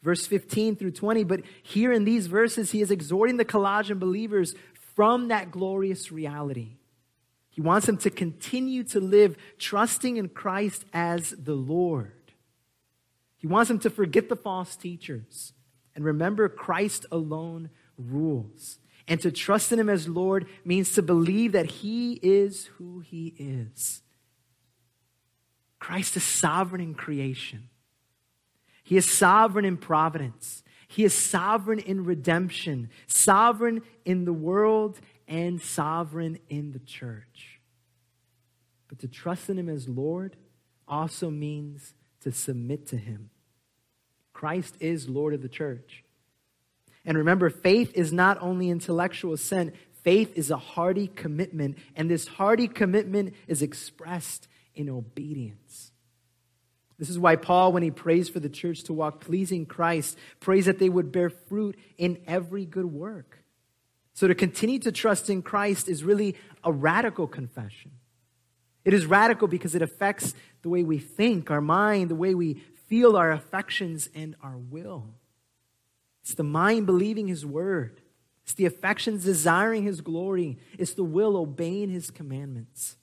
verse 0.04 0.24
15 0.24 0.76
through 0.76 0.92
20. 0.92 1.24
But 1.24 1.40
here 1.64 1.90
in 1.90 2.04
these 2.04 2.28
verses, 2.28 2.70
he 2.70 2.80
is 2.80 2.92
exhorting 2.92 3.36
the 3.36 3.44
Colossian 3.44 3.98
believers 3.98 4.54
from 4.94 5.28
that 5.28 5.50
glorious 5.50 6.12
reality. 6.12 6.76
He 7.50 7.60
wants 7.60 7.86
them 7.86 7.96
to 7.98 8.10
continue 8.10 8.84
to 8.84 9.00
live 9.00 9.36
trusting 9.58 10.16
in 10.16 10.28
Christ 10.28 10.84
as 10.92 11.30
the 11.30 11.56
Lord. 11.56 12.12
He 13.36 13.48
wants 13.48 13.66
them 13.66 13.80
to 13.80 13.90
forget 13.90 14.28
the 14.28 14.36
false 14.36 14.76
teachers 14.76 15.52
and 15.96 16.04
remember, 16.04 16.48
Christ 16.48 17.06
alone 17.10 17.70
rules. 17.98 18.78
And 19.08 19.18
to 19.22 19.32
trust 19.32 19.72
in 19.72 19.78
Him 19.80 19.88
as 19.88 20.06
Lord 20.06 20.46
means 20.64 20.92
to 20.92 21.02
believe 21.02 21.52
that 21.52 21.66
He 21.66 22.20
is 22.22 22.66
who 22.76 23.00
He 23.00 23.34
is. 23.38 24.02
Christ 25.78 26.16
is 26.16 26.24
sovereign 26.24 26.82
in 26.82 26.94
creation, 26.94 27.70
He 28.84 28.96
is 28.96 29.10
sovereign 29.10 29.64
in 29.64 29.78
providence, 29.78 30.62
He 30.86 31.02
is 31.02 31.14
sovereign 31.14 31.78
in 31.78 32.04
redemption, 32.04 32.90
sovereign 33.06 33.82
in 34.04 34.26
the 34.26 34.32
world, 34.32 35.00
and 35.26 35.60
sovereign 35.60 36.38
in 36.50 36.72
the 36.72 36.78
church. 36.78 37.60
But 38.88 38.98
to 39.00 39.08
trust 39.08 39.48
in 39.48 39.58
Him 39.58 39.70
as 39.70 39.88
Lord 39.88 40.36
also 40.86 41.30
means 41.30 41.94
to 42.20 42.30
submit 42.30 42.86
to 42.88 42.96
Him 42.96 43.30
Christ 44.36 44.76
is 44.80 45.08
Lord 45.08 45.32
of 45.32 45.40
the 45.40 45.48
church. 45.48 46.04
And 47.06 47.16
remember, 47.16 47.48
faith 47.48 47.92
is 47.94 48.12
not 48.12 48.36
only 48.42 48.68
intellectual 48.68 49.32
assent, 49.32 49.74
faith 50.02 50.30
is 50.36 50.50
a 50.50 50.58
hearty 50.58 51.06
commitment. 51.06 51.78
And 51.96 52.10
this 52.10 52.28
hearty 52.28 52.68
commitment 52.68 53.32
is 53.46 53.62
expressed 53.62 54.46
in 54.74 54.90
obedience. 54.90 55.90
This 56.98 57.08
is 57.08 57.18
why 57.18 57.36
Paul, 57.36 57.72
when 57.72 57.82
he 57.82 57.90
prays 57.90 58.28
for 58.28 58.38
the 58.38 58.50
church 58.50 58.82
to 58.84 58.92
walk 58.92 59.20
pleasing 59.20 59.64
Christ, 59.64 60.18
prays 60.38 60.66
that 60.66 60.78
they 60.78 60.90
would 60.90 61.12
bear 61.12 61.30
fruit 61.30 61.78
in 61.96 62.18
every 62.26 62.66
good 62.66 62.92
work. 62.92 63.38
So 64.12 64.28
to 64.28 64.34
continue 64.34 64.80
to 64.80 64.92
trust 64.92 65.30
in 65.30 65.40
Christ 65.40 65.88
is 65.88 66.04
really 66.04 66.36
a 66.62 66.70
radical 66.70 67.26
confession. 67.26 67.92
It 68.84 68.92
is 68.92 69.06
radical 69.06 69.48
because 69.48 69.74
it 69.74 69.80
affects 69.80 70.34
the 70.60 70.68
way 70.68 70.84
we 70.84 70.98
think, 70.98 71.50
our 71.50 71.62
mind, 71.62 72.10
the 72.10 72.14
way 72.14 72.34
we 72.34 72.62
feel 72.86 73.16
our 73.16 73.32
affections 73.32 74.08
and 74.14 74.36
our 74.42 74.56
will. 74.56 75.14
It's 76.22 76.34
the 76.34 76.42
mind 76.42 76.86
believing 76.86 77.28
His 77.28 77.44
word, 77.46 78.00
it's 78.42 78.54
the 78.54 78.66
affections 78.66 79.24
desiring 79.24 79.84
His 79.84 80.00
glory, 80.00 80.58
it's 80.78 80.94
the 80.94 81.04
will 81.04 81.36
obeying 81.36 81.90
His 81.90 82.10
commandments. 82.10 82.96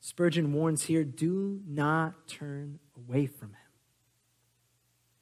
Spurgeon 0.00 0.52
warns 0.52 0.84
here 0.84 1.04
do 1.04 1.60
not 1.66 2.26
turn 2.26 2.80
away 2.96 3.26
from 3.26 3.50
Him. 3.50 3.56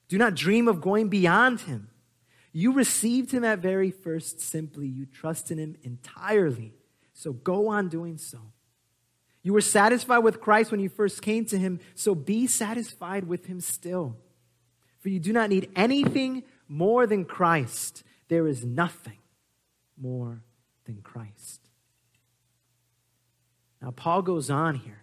Do 0.09 0.17
not 0.19 0.35
dream 0.35 0.67
of 0.67 0.81
going 0.81 1.09
beyond 1.09 1.61
Him. 1.63 1.91
You 2.53 2.73
received 2.73 3.31
Him 3.31 3.45
at 3.45 3.61
very 3.61 3.91
first 3.91 4.41
simply. 4.41 4.87
You 4.87 5.07
trust 5.07 5.51
in 5.51 5.59
Him 5.59 5.77
entirely. 5.83 6.75
So 7.13 7.33
go 7.33 7.69
on 7.69 7.89
doing 7.89 8.17
so. 8.17 8.39
You 9.43 9.53
were 9.55 9.61
satisfied 9.61 10.19
with 10.19 10.41
Christ 10.41 10.71
when 10.71 10.81
you 10.81 10.89
first 10.89 11.23
came 11.23 11.45
to 11.47 11.59
him, 11.59 11.81
so 11.95 12.15
be 12.15 12.47
satisfied 12.47 13.25
with 13.25 13.47
him 13.47 13.61
still. 13.61 14.17
For 14.99 15.09
you 15.09 15.19
do 15.19 15.33
not 15.33 15.49
need 15.49 15.71
anything 15.75 16.43
more 16.69 17.07
than 17.07 17.25
Christ. 17.25 18.03
There 18.29 18.47
is 18.47 18.65
nothing 18.65 19.19
more 19.97 20.43
than 20.85 21.01
Christ. 21.03 21.61
Now, 23.81 23.93
Paul 23.93 24.21
goes 24.23 24.51
on 24.51 24.75
here 24.75 25.01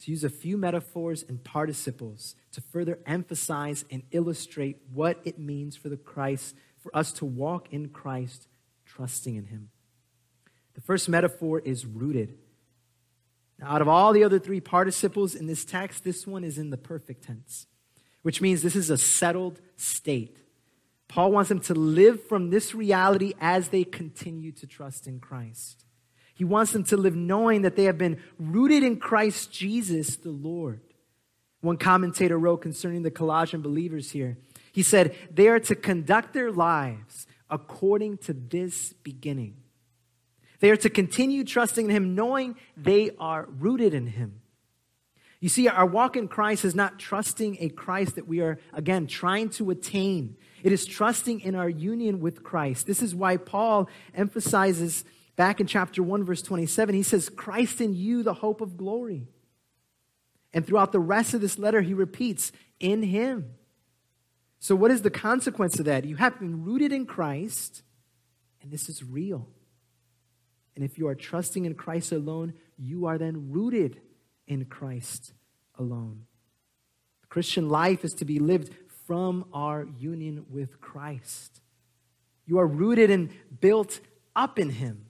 to 0.00 0.10
use 0.10 0.24
a 0.24 0.30
few 0.30 0.58
metaphors 0.58 1.24
and 1.26 1.42
participles 1.42 2.34
to 2.52 2.60
further 2.60 2.98
emphasize 3.06 3.84
and 3.90 4.02
illustrate 4.10 4.78
what 4.92 5.20
it 5.24 5.38
means 5.38 5.74
for 5.74 5.88
the 5.88 5.96
Christ, 5.96 6.54
for 6.78 6.94
us 6.94 7.12
to 7.12 7.24
walk 7.24 7.72
in 7.72 7.88
Christ, 7.88 8.46
trusting 8.84 9.36
in 9.36 9.46
him. 9.46 9.70
The 10.74 10.80
first 10.82 11.08
metaphor 11.08 11.60
is 11.60 11.86
rooted. 11.86 12.36
Now, 13.60 13.72
out 13.72 13.82
of 13.82 13.88
all 13.88 14.12
the 14.12 14.24
other 14.24 14.38
three 14.38 14.60
participles 14.60 15.34
in 15.34 15.46
this 15.46 15.64
text, 15.64 16.02
this 16.02 16.26
one 16.26 16.44
is 16.44 16.58
in 16.58 16.70
the 16.70 16.78
perfect 16.78 17.24
tense, 17.24 17.66
which 18.22 18.40
means 18.40 18.62
this 18.62 18.76
is 18.76 18.90
a 18.90 18.98
settled 18.98 19.60
state. 19.76 20.38
Paul 21.08 21.32
wants 21.32 21.48
them 21.48 21.60
to 21.60 21.74
live 21.74 22.24
from 22.26 22.50
this 22.50 22.74
reality 22.74 23.34
as 23.40 23.68
they 23.68 23.84
continue 23.84 24.52
to 24.52 24.66
trust 24.66 25.06
in 25.06 25.20
Christ. 25.20 25.84
He 26.34 26.44
wants 26.44 26.72
them 26.72 26.84
to 26.84 26.96
live 26.96 27.14
knowing 27.14 27.62
that 27.62 27.76
they 27.76 27.84
have 27.84 27.98
been 27.98 28.22
rooted 28.38 28.82
in 28.82 28.98
Christ 28.98 29.52
Jesus 29.52 30.16
the 30.16 30.30
Lord. 30.30 30.80
One 31.60 31.76
commentator 31.76 32.38
wrote 32.38 32.62
concerning 32.62 33.02
the 33.02 33.10
Colossian 33.10 33.60
believers 33.60 34.12
here. 34.12 34.38
He 34.72 34.82
said, 34.82 35.14
They 35.30 35.48
are 35.48 35.60
to 35.60 35.74
conduct 35.74 36.32
their 36.32 36.50
lives 36.50 37.26
according 37.50 38.18
to 38.18 38.32
this 38.32 38.94
beginning. 38.94 39.56
They 40.60 40.70
are 40.70 40.76
to 40.76 40.90
continue 40.90 41.44
trusting 41.44 41.86
in 41.86 41.90
Him, 41.90 42.14
knowing 42.14 42.56
they 42.76 43.10
are 43.18 43.48
rooted 43.58 43.94
in 43.94 44.06
Him. 44.06 44.40
You 45.40 45.48
see, 45.48 45.68
our 45.68 45.86
walk 45.86 46.16
in 46.16 46.28
Christ 46.28 46.66
is 46.66 46.74
not 46.74 46.98
trusting 46.98 47.56
a 47.60 47.70
Christ 47.70 48.16
that 48.16 48.28
we 48.28 48.40
are, 48.40 48.58
again, 48.74 49.06
trying 49.06 49.48
to 49.50 49.70
attain. 49.70 50.36
It 50.62 50.70
is 50.70 50.84
trusting 50.84 51.40
in 51.40 51.54
our 51.54 51.68
union 51.68 52.20
with 52.20 52.42
Christ. 52.42 52.86
This 52.86 53.02
is 53.02 53.14
why 53.14 53.38
Paul 53.38 53.88
emphasizes 54.14 55.04
back 55.36 55.58
in 55.58 55.66
chapter 55.66 56.02
1, 56.02 56.24
verse 56.24 56.42
27, 56.42 56.94
he 56.94 57.02
says, 57.02 57.30
Christ 57.30 57.80
in 57.80 57.94
you, 57.94 58.22
the 58.22 58.34
hope 58.34 58.60
of 58.60 58.76
glory. 58.76 59.28
And 60.52 60.66
throughout 60.66 60.92
the 60.92 61.00
rest 61.00 61.32
of 61.32 61.40
this 61.40 61.58
letter, 61.58 61.80
he 61.80 61.94
repeats, 61.94 62.52
in 62.78 63.02
him. 63.02 63.54
So, 64.58 64.74
what 64.74 64.90
is 64.90 65.00
the 65.00 65.10
consequence 65.10 65.78
of 65.78 65.86
that? 65.86 66.04
You 66.04 66.16
have 66.16 66.38
been 66.38 66.64
rooted 66.64 66.92
in 66.92 67.06
Christ, 67.06 67.82
and 68.60 68.70
this 68.70 68.90
is 68.90 69.02
real. 69.02 69.48
And 70.80 70.88
if 70.88 70.96
you 70.96 71.08
are 71.08 71.14
trusting 71.14 71.66
in 71.66 71.74
Christ 71.74 72.10
alone, 72.10 72.54
you 72.78 73.04
are 73.04 73.18
then 73.18 73.50
rooted 73.52 74.00
in 74.46 74.64
Christ 74.64 75.34
alone. 75.78 76.24
The 77.20 77.26
Christian 77.26 77.68
life 77.68 78.02
is 78.02 78.14
to 78.14 78.24
be 78.24 78.38
lived 78.38 78.70
from 79.06 79.44
our 79.52 79.86
union 79.98 80.46
with 80.48 80.80
Christ. 80.80 81.60
You 82.46 82.60
are 82.60 82.66
rooted 82.66 83.10
and 83.10 83.28
built 83.60 84.00
up 84.34 84.58
in 84.58 84.70
Him. 84.70 85.04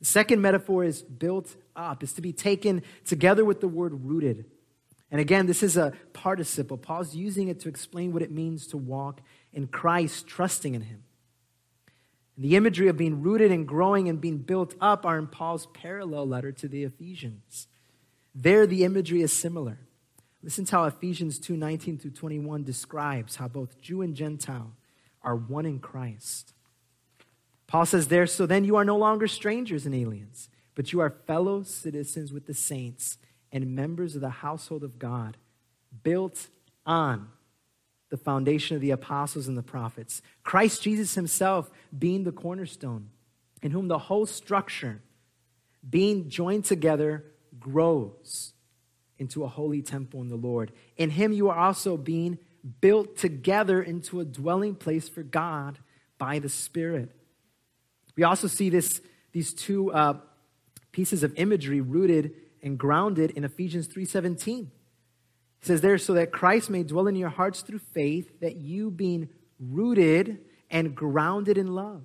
The 0.00 0.06
second 0.06 0.42
metaphor 0.42 0.82
is 0.82 1.02
built 1.02 1.54
up, 1.76 2.02
is 2.02 2.12
to 2.14 2.20
be 2.20 2.32
taken 2.32 2.82
together 3.04 3.44
with 3.44 3.60
the 3.60 3.68
word 3.68 4.04
rooted. 4.04 4.46
And 5.12 5.20
again, 5.20 5.46
this 5.46 5.62
is 5.62 5.76
a 5.76 5.92
participle. 6.14 6.78
Paul's 6.78 7.14
using 7.14 7.46
it 7.46 7.60
to 7.60 7.68
explain 7.68 8.12
what 8.12 8.22
it 8.22 8.32
means 8.32 8.66
to 8.66 8.76
walk 8.76 9.20
in 9.52 9.68
Christ, 9.68 10.26
trusting 10.26 10.74
in 10.74 10.82
Him. 10.82 11.04
And 12.36 12.44
the 12.44 12.56
imagery 12.56 12.88
of 12.88 12.96
being 12.96 13.22
rooted 13.22 13.50
and 13.50 13.66
growing 13.66 14.08
and 14.08 14.20
being 14.20 14.38
built 14.38 14.74
up 14.80 15.04
are 15.04 15.18
in 15.18 15.26
Paul's 15.26 15.66
parallel 15.72 16.28
letter 16.28 16.52
to 16.52 16.68
the 16.68 16.84
Ephesians. 16.84 17.66
There, 18.34 18.66
the 18.66 18.84
imagery 18.84 19.22
is 19.22 19.32
similar. 19.32 19.78
Listen 20.42 20.64
to 20.66 20.76
how 20.76 20.84
Ephesians 20.84 21.38
2 21.38 21.56
19 21.56 21.98
through 21.98 22.10
21 22.12 22.62
describes 22.62 23.36
how 23.36 23.48
both 23.48 23.80
Jew 23.80 24.02
and 24.02 24.14
Gentile 24.14 24.72
are 25.22 25.34
one 25.34 25.66
in 25.66 25.78
Christ. 25.80 26.52
Paul 27.66 27.86
says 27.86 28.08
there, 28.08 28.26
so 28.26 28.46
then 28.46 28.64
you 28.64 28.76
are 28.76 28.84
no 28.84 28.96
longer 28.96 29.26
strangers 29.26 29.86
and 29.86 29.94
aliens, 29.94 30.48
but 30.76 30.92
you 30.92 31.00
are 31.00 31.10
fellow 31.10 31.64
citizens 31.64 32.32
with 32.32 32.46
the 32.46 32.54
saints 32.54 33.18
and 33.50 33.74
members 33.74 34.14
of 34.14 34.20
the 34.20 34.30
household 34.30 34.84
of 34.84 34.98
God, 34.98 35.36
built 36.04 36.46
on 36.84 37.28
the 38.10 38.16
foundation 38.16 38.76
of 38.76 38.80
the 38.80 38.90
apostles 38.90 39.48
and 39.48 39.58
the 39.58 39.62
prophets. 39.62 40.22
Christ 40.44 40.82
Jesus 40.82 41.14
himself 41.14 41.70
being 41.96 42.24
the 42.24 42.32
cornerstone, 42.32 43.10
in 43.62 43.72
whom 43.72 43.88
the 43.88 43.98
whole 43.98 44.26
structure, 44.26 45.02
being 45.88 46.28
joined 46.28 46.64
together, 46.64 47.24
grows 47.58 48.52
into 49.18 49.44
a 49.44 49.48
holy 49.48 49.82
temple 49.82 50.20
in 50.20 50.28
the 50.28 50.36
Lord. 50.36 50.72
In 50.96 51.10
him 51.10 51.32
you 51.32 51.48
are 51.48 51.58
also 51.58 51.96
being 51.96 52.38
built 52.80 53.16
together 53.16 53.82
into 53.82 54.20
a 54.20 54.24
dwelling 54.24 54.74
place 54.74 55.08
for 55.08 55.22
God 55.22 55.78
by 56.18 56.38
the 56.38 56.48
Spirit. 56.48 57.10
We 58.16 58.24
also 58.24 58.46
see 58.46 58.70
this, 58.70 59.00
these 59.32 59.52
two 59.52 59.92
uh, 59.92 60.18
pieces 60.92 61.22
of 61.22 61.34
imagery 61.36 61.80
rooted 61.80 62.32
and 62.62 62.78
grounded 62.78 63.30
in 63.32 63.44
Ephesians 63.44 63.86
3:17. 63.88 64.68
Says 65.66 65.80
there, 65.80 65.98
so 65.98 66.14
that 66.14 66.30
Christ 66.30 66.70
may 66.70 66.84
dwell 66.84 67.08
in 67.08 67.16
your 67.16 67.28
hearts 67.28 67.62
through 67.62 67.80
faith, 67.80 68.38
that 68.38 68.54
you 68.54 68.88
being 68.88 69.28
rooted 69.58 70.38
and 70.70 70.94
grounded 70.94 71.58
in 71.58 71.74
love. 71.74 72.02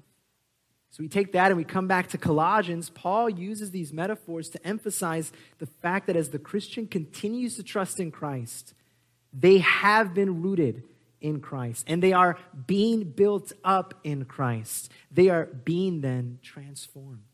So 0.89 1.03
we 1.03 1.08
take 1.08 1.34
that 1.34 1.51
and 1.51 1.58
we 1.58 1.63
come 1.63 1.88
back 1.88 2.10
to 2.10 2.18
Colossians. 2.18 2.89
Paul 2.89 3.30
uses 3.30 3.70
these 3.70 3.94
metaphors 3.94 4.50
to 4.50 4.68
emphasize 4.68 5.32
the 5.60 5.68
fact 5.68 6.08
that 6.08 6.15
as 6.15 6.30
the 6.30 6.39
Christian 6.39 6.88
continues 6.88 7.56
to 7.58 7.63
trust 7.63 8.00
in 8.00 8.10
Christ, 8.10 8.74
they 9.32 9.60
have 9.60 10.15
been 10.15 10.41
rooted 10.41 10.82
in 11.22 11.39
Christ. 11.39 11.86
And 11.88 12.01
they 12.01 12.13
are 12.13 12.39
being 12.65 13.03
built 13.03 13.53
up 13.63 13.94
in 14.03 14.25
Christ. 14.25 14.91
They 15.12 15.30
are 15.30 15.46
being 15.46 16.01
then 16.01 16.39
transformed. 16.41 17.25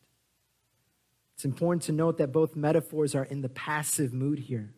It's 1.36 1.46
important 1.46 1.84
to 1.84 1.94
note 1.94 2.18
that 2.18 2.34
both 2.34 2.58
metaphors 2.58 3.16
are 3.16 3.24
in 3.24 3.42
the 3.42 3.50
passive 3.50 4.12
mood 4.12 4.40
here. 4.40 4.74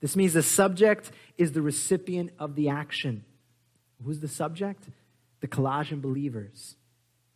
This 0.00 0.16
means 0.16 0.34
the 0.34 0.42
subject 0.42 1.10
is 1.38 1.52
the 1.52 1.62
recipient 1.62 2.30
of 2.38 2.54
the 2.54 2.68
action. 2.68 3.24
Who's 4.04 4.20
the 4.20 4.28
subject? 4.28 4.84
The 5.40 5.48
Colossian 5.48 6.00
believers. 6.00 6.76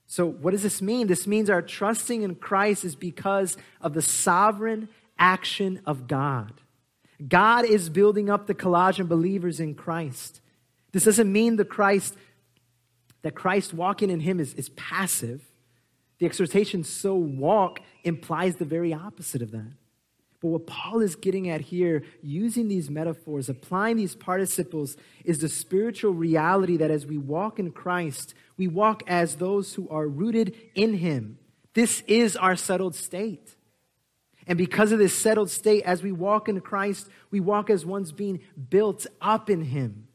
So, 0.06 0.26
what 0.26 0.50
does 0.50 0.62
this 0.62 0.82
mean? 0.82 1.06
This 1.06 1.26
means 1.26 1.48
our 1.48 1.62
trusting 1.62 2.22
in 2.22 2.34
Christ 2.34 2.84
is 2.84 2.96
because 2.96 3.56
of 3.80 3.94
the 3.94 4.02
sovereign 4.02 4.88
action 5.18 5.80
of 5.86 6.08
God. 6.08 6.52
God 7.26 7.64
is 7.64 7.88
building 7.88 8.28
up 8.30 8.46
the 8.46 8.54
Colossian 8.54 9.06
believers 9.06 9.60
in 9.60 9.74
Christ. 9.74 10.40
This 10.92 11.04
doesn't 11.04 11.30
mean 11.30 11.56
the 11.56 11.64
Christ 11.64 12.16
that 13.22 13.34
Christ 13.34 13.74
walking 13.74 14.10
in 14.10 14.20
him 14.20 14.40
is, 14.40 14.54
is 14.54 14.70
passive. 14.70 15.42
The 16.18 16.26
exhortation, 16.26 16.84
so 16.84 17.14
walk, 17.14 17.80
implies 18.02 18.56
the 18.56 18.64
very 18.64 18.92
opposite 18.92 19.42
of 19.42 19.50
that. 19.52 19.72
But 20.40 20.48
what 20.48 20.66
Paul 20.66 21.00
is 21.00 21.16
getting 21.16 21.50
at 21.50 21.60
here, 21.60 22.02
using 22.22 22.68
these 22.68 22.88
metaphors, 22.88 23.50
applying 23.50 23.96
these 23.96 24.14
participles, 24.14 24.96
is 25.24 25.38
the 25.40 25.50
spiritual 25.50 26.12
reality 26.12 26.78
that 26.78 26.90
as 26.90 27.04
we 27.04 27.18
walk 27.18 27.58
in 27.58 27.72
Christ, 27.72 28.32
we 28.56 28.66
walk 28.66 29.02
as 29.06 29.36
those 29.36 29.74
who 29.74 29.88
are 29.90 30.08
rooted 30.08 30.56
in 30.74 30.94
him. 30.94 31.38
This 31.74 32.02
is 32.06 32.36
our 32.36 32.56
settled 32.56 32.94
state. 32.94 33.54
And 34.46 34.56
because 34.56 34.92
of 34.92 34.98
this 34.98 35.14
settled 35.14 35.50
state, 35.50 35.84
as 35.84 36.02
we 36.02 36.10
walk 36.10 36.48
in 36.48 36.60
Christ, 36.60 37.08
we 37.30 37.40
walk 37.40 37.68
as 37.68 37.84
ones 37.84 38.10
being 38.10 38.40
built 38.70 39.06
up 39.20 39.50
in 39.50 39.62
him. 39.62 40.08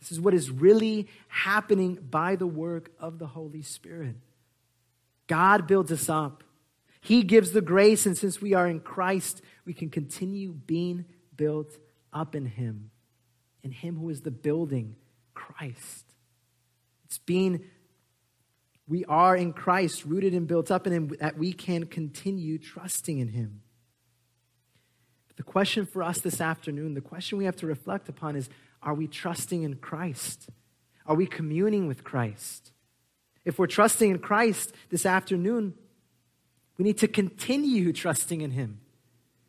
This 0.00 0.12
is 0.12 0.20
what 0.20 0.34
is 0.34 0.50
really 0.50 1.08
happening 1.28 1.98
by 2.10 2.36
the 2.36 2.46
work 2.46 2.90
of 3.00 3.18
the 3.18 3.26
Holy 3.26 3.62
Spirit. 3.62 4.16
God 5.26 5.66
builds 5.66 5.90
us 5.92 6.08
up. 6.08 6.44
He 7.00 7.22
gives 7.22 7.52
the 7.52 7.62
grace, 7.62 8.06
and 8.06 8.16
since 8.16 8.40
we 8.40 8.54
are 8.54 8.66
in 8.66 8.80
Christ, 8.80 9.42
we 9.64 9.72
can 9.72 9.88
continue 9.88 10.52
being 10.52 11.06
built 11.34 11.78
up 12.12 12.34
in 12.34 12.44
Him, 12.44 12.90
in 13.62 13.70
Him 13.70 13.96
who 13.96 14.10
is 14.10 14.20
the 14.20 14.30
building, 14.30 14.96
Christ. 15.34 16.04
It's 17.06 17.18
being, 17.18 17.64
we 18.86 19.04
are 19.06 19.34
in 19.34 19.52
Christ, 19.52 20.04
rooted 20.04 20.34
and 20.34 20.46
built 20.46 20.70
up 20.70 20.86
in 20.86 20.92
Him, 20.92 21.08
that 21.20 21.38
we 21.38 21.52
can 21.52 21.86
continue 21.86 22.58
trusting 22.58 23.18
in 23.18 23.28
Him. 23.28 23.62
But 25.26 25.38
the 25.38 25.42
question 25.42 25.86
for 25.86 26.02
us 26.02 26.20
this 26.20 26.40
afternoon, 26.40 26.92
the 26.92 27.00
question 27.00 27.38
we 27.38 27.46
have 27.46 27.56
to 27.56 27.66
reflect 27.66 28.08
upon 28.08 28.36
is 28.36 28.50
are 28.82 28.94
we 28.94 29.06
trusting 29.06 29.62
in 29.62 29.76
Christ? 29.76 30.48
Are 31.06 31.14
we 31.14 31.26
communing 31.26 31.86
with 31.86 32.04
Christ? 32.04 32.72
If 33.44 33.58
we're 33.58 33.66
trusting 33.66 34.10
in 34.10 34.18
Christ 34.18 34.72
this 34.90 35.06
afternoon, 35.06 35.74
we 36.80 36.84
need 36.84 36.96
to 36.96 37.08
continue 37.08 37.92
trusting 37.92 38.40
in 38.40 38.52
Him. 38.52 38.80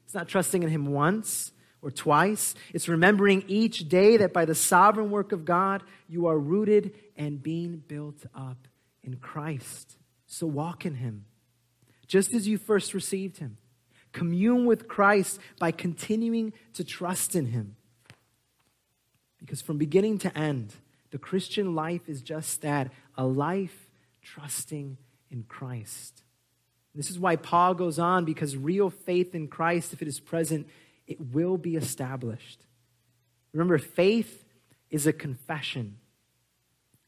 It's 0.04 0.14
not 0.14 0.28
trusting 0.28 0.64
in 0.64 0.70
Him 0.70 0.88
once 0.88 1.54
or 1.82 1.90
twice, 1.90 2.56
it's 2.74 2.90
remembering 2.90 3.46
each 3.48 3.88
day 3.88 4.18
that 4.18 4.34
by 4.34 4.44
the 4.44 4.54
sovereign 4.54 5.10
work 5.10 5.32
of 5.32 5.46
God, 5.46 5.82
you 6.10 6.28
are 6.28 6.38
rooted 6.38 6.94
and 7.16 7.42
being 7.42 7.78
built 7.88 8.26
up 8.36 8.68
in 9.02 9.16
Christ. 9.16 9.96
So 10.28 10.46
walk 10.46 10.86
in 10.86 10.96
Him, 10.96 11.24
just 12.06 12.34
as 12.34 12.50
you 12.50 12.58
first 12.58 12.94
received 12.94 13.38
Him. 13.38 13.56
Commune 14.12 14.66
with 14.66 14.90
Christ 14.90 15.40
by 15.58 15.72
continuing 15.72 16.52
to 16.74 16.84
trust 16.84 17.34
in 17.34 17.46
Him. 17.46 17.78
Because 19.40 19.62
from 19.62 19.78
beginning 19.78 20.18
to 20.20 20.38
end, 20.38 20.74
the 21.12 21.18
Christian 21.18 21.76
life 21.76 22.10
is 22.10 22.22
just 22.22 22.62
that 22.64 22.92
a 23.18 23.26
life 23.26 23.90
trusting 24.22 24.98
in 25.30 25.44
Christ. 25.44 26.24
This 26.94 27.10
is 27.10 27.20
why 27.20 27.36
Paul 27.36 27.74
goes 27.74 28.00
on 28.00 28.26
because 28.26 28.58
real 28.58 28.90
faith 28.90 29.34
in 29.34 29.48
Christ, 29.48 29.94
if 29.94 30.02
it 30.02 30.08
is 30.08 30.20
present, 30.20 30.68
it 31.08 31.20
will 31.20 31.58
be 31.58 31.76
established. 31.76 32.66
Remember, 33.54 33.78
faith 33.78 34.44
is 34.90 35.08
a 35.08 35.14
confession. 35.14 35.98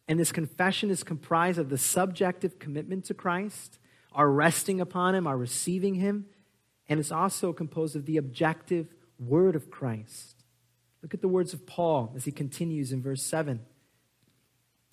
And 0.08 0.20
this 0.20 0.32
confession 0.32 0.90
is 0.90 1.04
comprised 1.04 1.60
of 1.60 1.70
the 1.70 1.78
subjective 1.78 2.60
commitment 2.60 3.06
to 3.06 3.14
Christ, 3.14 3.78
our 4.14 4.30
resting 4.30 4.80
upon 4.82 5.16
Him, 5.16 5.28
our 5.28 5.38
receiving 5.38 5.96
Him, 5.96 6.26
and 6.88 7.00
it's 7.00 7.12
also 7.12 7.54
composed 7.54 7.96
of 7.96 8.06
the 8.06 8.18
objective 8.18 8.94
word 9.20 9.56
of 9.56 9.72
Christ. 9.72 10.44
Look 11.02 11.14
at 11.14 11.22
the 11.22 11.28
words 11.28 11.54
of 11.54 11.68
Paul 11.68 12.14
as 12.16 12.26
he 12.26 12.32
continues 12.32 12.92
in 12.92 13.02
verse 13.02 13.22
7. 13.22 13.60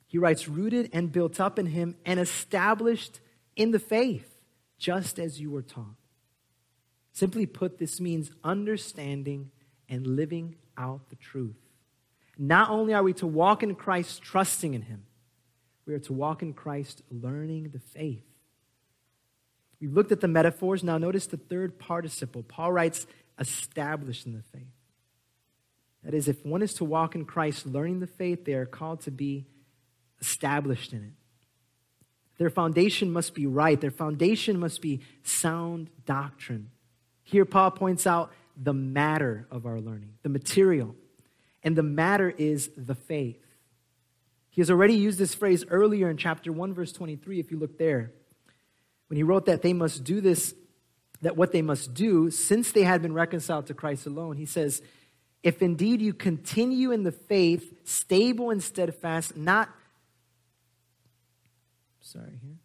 He 0.06 0.18
writes, 0.18 0.48
rooted 0.48 0.90
and 0.92 1.12
built 1.12 1.38
up 1.38 1.58
in 1.58 1.66
him 1.66 1.94
and 2.04 2.18
established 2.18 3.20
in 3.54 3.70
the 3.70 3.78
faith, 3.78 4.29
just 4.80 5.20
as 5.20 5.40
you 5.40 5.50
were 5.52 5.62
taught. 5.62 5.94
Simply 7.12 7.46
put, 7.46 7.78
this 7.78 8.00
means 8.00 8.32
understanding 8.42 9.50
and 9.88 10.06
living 10.06 10.56
out 10.76 11.10
the 11.10 11.16
truth. 11.16 11.56
Not 12.38 12.70
only 12.70 12.94
are 12.94 13.02
we 13.02 13.12
to 13.14 13.26
walk 13.26 13.62
in 13.62 13.74
Christ 13.74 14.22
trusting 14.22 14.74
in 14.74 14.82
him, 14.82 15.04
we 15.86 15.94
are 15.94 15.98
to 16.00 16.12
walk 16.12 16.42
in 16.42 16.54
Christ 16.54 17.02
learning 17.10 17.70
the 17.72 17.78
faith. 17.78 18.24
We've 19.80 19.92
looked 19.92 20.12
at 20.12 20.20
the 20.20 20.28
metaphors. 20.28 20.82
Now, 20.82 20.98
notice 20.98 21.26
the 21.26 21.36
third 21.36 21.78
participle. 21.78 22.42
Paul 22.42 22.72
writes, 22.72 23.06
established 23.38 24.26
in 24.26 24.32
the 24.32 24.42
faith. 24.42 24.72
That 26.04 26.14
is, 26.14 26.28
if 26.28 26.44
one 26.46 26.62
is 26.62 26.74
to 26.74 26.84
walk 26.84 27.14
in 27.14 27.26
Christ 27.26 27.66
learning 27.66 28.00
the 28.00 28.06
faith, 28.06 28.44
they 28.44 28.54
are 28.54 28.66
called 28.66 29.02
to 29.02 29.10
be 29.10 29.46
established 30.20 30.92
in 30.92 31.02
it. 31.04 31.12
Their 32.40 32.48
foundation 32.48 33.12
must 33.12 33.34
be 33.34 33.44
right, 33.44 33.78
their 33.78 33.90
foundation 33.90 34.58
must 34.58 34.80
be 34.80 35.02
sound 35.22 35.90
doctrine. 36.06 36.70
Here, 37.22 37.44
Paul 37.44 37.70
points 37.70 38.06
out 38.06 38.32
the 38.56 38.72
matter 38.72 39.46
of 39.50 39.66
our 39.66 39.78
learning, 39.78 40.14
the 40.22 40.30
material. 40.30 40.96
And 41.62 41.76
the 41.76 41.82
matter 41.82 42.30
is 42.30 42.70
the 42.78 42.94
faith. 42.94 43.44
He 44.48 44.62
has 44.62 44.70
already 44.70 44.94
used 44.94 45.18
this 45.18 45.34
phrase 45.34 45.66
earlier 45.68 46.08
in 46.08 46.16
chapter 46.16 46.50
1, 46.50 46.72
verse 46.72 46.92
23, 46.92 47.40
if 47.40 47.50
you 47.50 47.58
look 47.58 47.76
there. 47.76 48.10
When 49.08 49.18
he 49.18 49.22
wrote 49.22 49.44
that 49.44 49.60
they 49.60 49.74
must 49.74 50.02
do 50.02 50.22
this, 50.22 50.54
that 51.20 51.36
what 51.36 51.52
they 51.52 51.60
must 51.60 51.92
do, 51.92 52.30
since 52.30 52.72
they 52.72 52.84
had 52.84 53.02
been 53.02 53.12
reconciled 53.12 53.66
to 53.66 53.74
Christ 53.74 54.06
alone, 54.06 54.38
he 54.38 54.46
says, 54.46 54.80
if 55.42 55.60
indeed 55.60 56.00
you 56.00 56.14
continue 56.14 56.90
in 56.90 57.02
the 57.02 57.12
faith, 57.12 57.86
stable 57.86 58.48
and 58.48 58.62
steadfast, 58.62 59.36
not, 59.36 59.68
sorry, 62.00 62.38
here, 62.42 62.56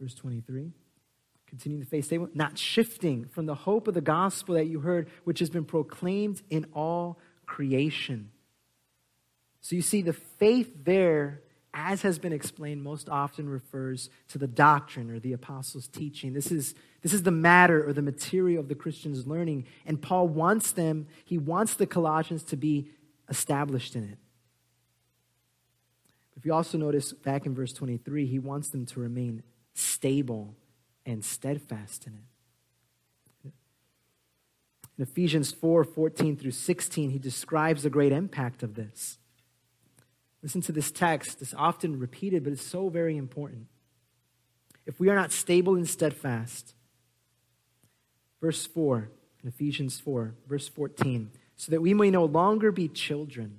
verse 0.00 0.14
23. 0.14 0.72
Continuing 1.46 1.80
the 1.80 1.86
faith 1.86 2.04
stable, 2.04 2.28
not 2.34 2.58
shifting 2.58 3.24
from 3.24 3.46
the 3.46 3.54
hope 3.54 3.88
of 3.88 3.94
the 3.94 4.02
gospel 4.02 4.54
that 4.54 4.66
you 4.66 4.80
heard, 4.80 5.08
which 5.24 5.38
has 5.38 5.48
been 5.48 5.64
proclaimed 5.64 6.42
in 6.50 6.66
all 6.74 7.18
creation. 7.46 8.30
So 9.62 9.74
you 9.74 9.82
see, 9.82 10.02
the 10.02 10.12
faith 10.12 10.84
there 10.84 11.40
as 11.74 12.02
has 12.02 12.18
been 12.18 12.32
explained, 12.32 12.82
most 12.82 13.08
often 13.08 13.48
refers 13.48 14.10
to 14.28 14.38
the 14.38 14.46
doctrine 14.46 15.10
or 15.10 15.18
the 15.18 15.32
apostles' 15.32 15.86
teaching. 15.86 16.32
This 16.32 16.50
is, 16.50 16.74
this 17.02 17.12
is 17.12 17.22
the 17.22 17.30
matter 17.30 17.86
or 17.86 17.92
the 17.92 18.02
material 18.02 18.60
of 18.60 18.68
the 18.68 18.74
Christian's 18.74 19.26
learning. 19.26 19.66
And 19.84 20.00
Paul 20.00 20.28
wants 20.28 20.72
them, 20.72 21.06
he 21.24 21.38
wants 21.38 21.74
the 21.74 21.86
Colossians 21.86 22.42
to 22.44 22.56
be 22.56 22.88
established 23.28 23.94
in 23.94 24.04
it. 24.04 24.18
If 26.38 26.46
you 26.46 26.54
also 26.54 26.78
notice 26.78 27.12
back 27.12 27.46
in 27.46 27.54
verse 27.54 27.72
23, 27.72 28.24
he 28.24 28.38
wants 28.38 28.68
them 28.68 28.86
to 28.86 29.00
remain 29.00 29.42
stable 29.74 30.54
and 31.04 31.24
steadfast 31.24 32.06
in 32.06 32.14
it. 32.14 33.52
In 34.96 35.02
Ephesians 35.02 35.50
4 35.50 35.82
14 35.82 36.36
through 36.36 36.52
16, 36.52 37.10
he 37.10 37.18
describes 37.18 37.82
the 37.82 37.90
great 37.90 38.12
impact 38.12 38.62
of 38.62 38.76
this. 38.76 39.18
Listen 40.40 40.60
to 40.60 40.70
this 40.70 40.92
text. 40.92 41.42
It's 41.42 41.54
often 41.54 41.98
repeated, 41.98 42.44
but 42.44 42.52
it's 42.52 42.64
so 42.64 42.88
very 42.88 43.16
important. 43.16 43.66
If 44.86 45.00
we 45.00 45.08
are 45.08 45.16
not 45.16 45.32
stable 45.32 45.74
and 45.74 45.88
steadfast, 45.88 46.72
verse 48.40 48.64
4 48.64 49.10
in 49.42 49.48
Ephesians 49.48 49.98
4, 49.98 50.34
verse 50.48 50.68
14, 50.68 51.32
so 51.56 51.72
that 51.72 51.82
we 51.82 51.94
may 51.94 52.12
no 52.12 52.24
longer 52.24 52.70
be 52.70 52.86
children, 52.86 53.58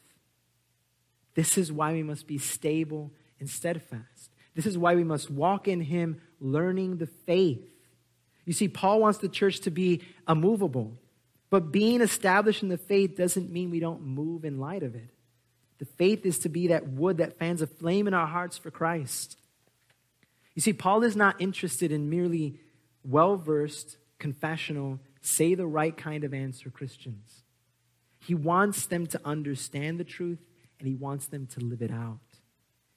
This 1.35 1.57
is 1.57 1.71
why 1.71 1.93
we 1.93 2.03
must 2.03 2.27
be 2.27 2.37
stable 2.37 3.11
and 3.39 3.49
steadfast. 3.49 4.31
This 4.55 4.65
is 4.65 4.77
why 4.77 4.95
we 4.95 5.03
must 5.03 5.31
walk 5.31 5.67
in 5.67 5.81
Him, 5.81 6.21
learning 6.39 6.97
the 6.97 7.07
faith. 7.07 7.63
You 8.45 8.53
see, 8.53 8.67
Paul 8.67 8.99
wants 8.99 9.19
the 9.19 9.29
church 9.29 9.61
to 9.61 9.71
be 9.71 10.01
immovable, 10.27 10.97
but 11.49 11.71
being 11.71 12.01
established 12.01 12.63
in 12.63 12.69
the 12.69 12.77
faith 12.77 13.15
doesn't 13.15 13.51
mean 13.51 13.71
we 13.71 13.79
don't 13.79 14.01
move 14.01 14.45
in 14.45 14.59
light 14.59 14.83
of 14.83 14.95
it. 14.95 15.09
The 15.79 15.85
faith 15.85 16.25
is 16.25 16.39
to 16.39 16.49
be 16.49 16.67
that 16.67 16.87
wood 16.87 17.17
that 17.17 17.39
fans 17.39 17.61
a 17.61 17.67
flame 17.67 18.07
in 18.07 18.13
our 18.13 18.27
hearts 18.27 18.57
for 18.57 18.69
Christ. 18.69 19.37
You 20.53 20.61
see, 20.61 20.73
Paul 20.73 21.03
is 21.03 21.15
not 21.15 21.39
interested 21.39 21.91
in 21.91 22.09
merely 22.09 22.59
well 23.03 23.37
versed, 23.37 23.97
confessional, 24.19 24.99
say 25.21 25.55
the 25.55 25.65
right 25.65 25.95
kind 25.95 26.23
of 26.23 26.33
answer 26.33 26.69
Christians. 26.69 27.43
He 28.19 28.35
wants 28.35 28.85
them 28.85 29.07
to 29.07 29.21
understand 29.25 29.99
the 29.99 30.03
truth 30.03 30.39
and 30.81 30.87
he 30.87 30.95
wants 30.95 31.27
them 31.27 31.45
to 31.45 31.59
live 31.59 31.83
it 31.83 31.91
out. 31.91 32.17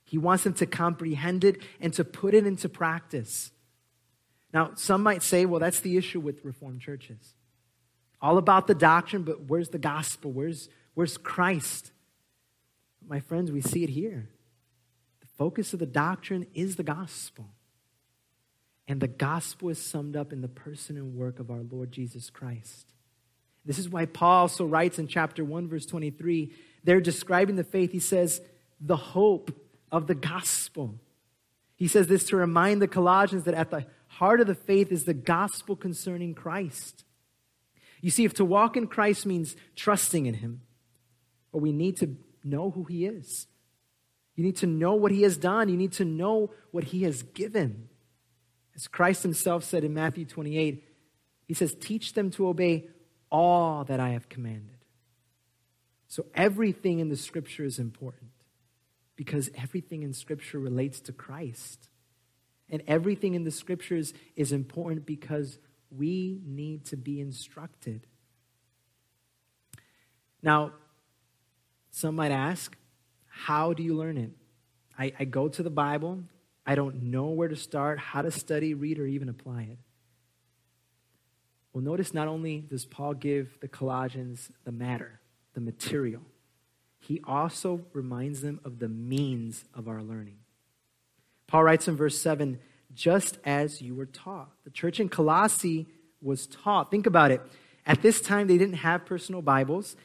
He 0.05 0.17
wants 0.17 0.45
them 0.45 0.55
to 0.55 0.67
comprehend 0.67 1.45
it 1.45 1.63
and 1.81 1.93
to 1.93 2.05
put 2.05 2.33
it 2.33 2.47
into 2.47 2.67
practice. 2.67 3.53
Now, 4.55 4.73
some 4.75 5.03
might 5.03 5.23
say, 5.23 5.45
well, 5.45 5.61
that's 5.61 5.81
the 5.81 5.99
issue 5.99 6.19
with 6.19 6.45
Reformed 6.45 6.81
churches. 6.81 7.35
All 8.23 8.39
about 8.39 8.67
the 8.67 8.75
doctrine, 8.75 9.23
but 9.23 9.49
where's 9.49 9.69
the 9.69 9.79
gospel? 9.79 10.33
Where's, 10.33 10.71
where's 10.95 11.19
Christ? 11.19 11.93
My 13.07 13.21
friends, 13.21 13.53
we 13.53 13.61
see 13.61 13.85
it 13.85 13.91
here. 13.91 14.31
The 15.21 15.27
focus 15.37 15.75
of 15.75 15.79
the 15.79 15.87
doctrine 15.87 16.47
is 16.55 16.77
the 16.77 16.83
gospel. 16.83 17.51
And 18.89 18.99
the 18.99 19.09
gospel 19.09 19.69
is 19.69 19.79
summed 19.79 20.17
up 20.17 20.33
in 20.33 20.41
the 20.41 20.49
person 20.49 20.97
and 20.97 21.15
work 21.15 21.39
of 21.39 21.51
our 21.51 21.63
Lord 21.71 21.93
Jesus 21.93 22.31
Christ. 22.31 22.95
This 23.67 23.79
is 23.79 23.91
why 23.91 24.07
Paul 24.07 24.43
also 24.43 24.65
writes 24.65 24.99
in 24.99 25.07
chapter 25.07 25.45
1, 25.45 25.69
verse 25.69 25.85
23, 25.85 26.53
they're 26.85 27.01
describing 27.01 27.57
the 27.57 27.65
faith. 27.65 27.93
He 27.93 27.99
says, 27.99 28.41
the 28.81 28.97
hope 28.97 29.51
of 29.91 30.07
the 30.07 30.15
gospel. 30.15 30.95
He 31.77 31.89
says 31.89 32.07
this 32.07 32.25
to 32.27 32.37
remind 32.37 32.81
the 32.81 32.89
Colossians 32.89 33.45
that 33.45 33.55
at 33.55 33.71
the 33.71 33.87
heart 34.07 34.41
of 34.41 34.47
the 34.47 34.55
faith 34.55 34.93
is 34.93 35.05
the 35.05 35.15
gospel 35.15 35.75
concerning 35.75 36.35
Christ. 36.35 37.05
You 38.01 38.11
see, 38.11 38.25
if 38.25 38.35
to 38.35 38.45
walk 38.45 38.77
in 38.77 38.87
Christ 38.87 39.25
means 39.25 39.57
trusting 39.77 40.27
in 40.27 40.35
Him, 40.35 40.61
well, 41.51 41.61
we 41.61 41.73
need 41.73 41.97
to 41.99 42.17
know 42.45 42.71
who 42.71 42.85
He 42.85 43.07
is. 43.07 43.47
You 44.37 44.45
need 44.45 44.57
to 44.57 44.67
know 44.67 44.95
what 44.95 45.13
He 45.13 45.23
has 45.23 45.37
done. 45.37 45.69
You 45.69 45.77
need 45.77 45.93
to 45.93 46.05
know 46.05 46.51
what 46.71 46.85
He 46.85 47.05
has 47.05 47.23
given. 47.23 47.89
As 48.75 48.89
Christ 48.89 49.23
Himself 49.23 49.65
said 49.65 49.85
in 49.85 49.95
Matthew 49.95 50.27
28, 50.27 50.85
He 51.47 51.55
says, 51.55 51.75
Teach 51.75 52.13
them 52.13 52.31
to 52.33 52.49
obey 52.49 52.89
all 53.31 53.85
that 53.85 54.01
I 54.01 54.11
have 54.11 54.29
commanded. 54.29 54.74
So 56.15 56.27
everything 56.37 57.01
in 57.01 57.09
the 57.09 57.17
Scripture 57.17 57.65
is 57.65 57.81
important 57.81 58.31
because 59.17 59.51
everything 59.57 60.05
in 60.05 60.13
Scripture 60.13 60.61
relates 60.61 61.01
to 61.01 61.13
Christ. 61.13 61.89
And 62.71 62.85
everything 62.87 63.35
in 63.35 63.43
the 63.43 63.51
Scriptures 63.51 64.15
is 64.37 64.53
important 64.53 65.07
because 65.07 65.59
we 65.91 66.41
need 66.47 66.85
to 66.85 66.97
be 66.97 67.21
instructed. 67.21 68.07
Now, 70.41 70.75
some 71.91 72.15
might 72.15 72.31
ask, 72.31 72.77
how 73.27 73.73
do 73.73 73.83
you 73.83 73.97
learn 73.97 74.17
it? 74.17 74.31
I, 74.97 75.13
I, 75.19 75.25
go 75.25 75.49
to 75.49 75.65
the 75.65 75.69
Bible. 75.69 76.23
I 76.65 76.77
don't 76.77 77.11
know 77.11 77.31
where 77.31 77.49
to 77.49 77.57
start, 77.57 77.99
how 77.99 78.23
to 78.23 78.31
study, 78.31 78.73
read, 78.73 79.01
or 79.01 79.07
even 79.07 79.29
apply 79.29 79.63
it. 79.63 79.79
Well, 81.73 81.83
notice 81.83 82.15
not 82.15 82.29
only 82.29 82.61
does 82.61 82.85
Paul 82.85 83.15
give 83.15 83.59
the 83.59 83.67
Colossians 83.67 84.53
the 84.63 84.71
matter, 84.71 85.19
the 85.55 85.61
material, 85.61 86.23
he 86.99 87.21
also 87.25 87.83
reminds 87.93 88.41
them 88.41 88.61
of 88.65 88.79
the 88.79 88.89
means 88.89 89.65
of 89.75 89.89
our 89.89 90.03
learning. 90.03 90.39
Paul 91.47 91.65
writes 91.65 91.89
in 91.89 91.97
verse 91.97 92.19
7 92.19 92.59
just 92.93 93.39
as 93.45 93.83
you 93.83 93.95
were 93.95 94.07
taught. 94.07 94.51
The 94.65 94.71
church 94.71 95.01
in 95.01 95.09
Colossae 95.09 95.87
was 96.23 96.47
taught. 96.47 96.91
Think 96.91 97.07
about 97.07 97.31
it. 97.31 97.41
At 97.87 98.03
this 98.03 98.21
time, 98.21 98.47
they 98.47 98.57
didn't 98.57 98.77
have 98.77 99.05
personal 99.05 99.43
Bibles 99.43 99.97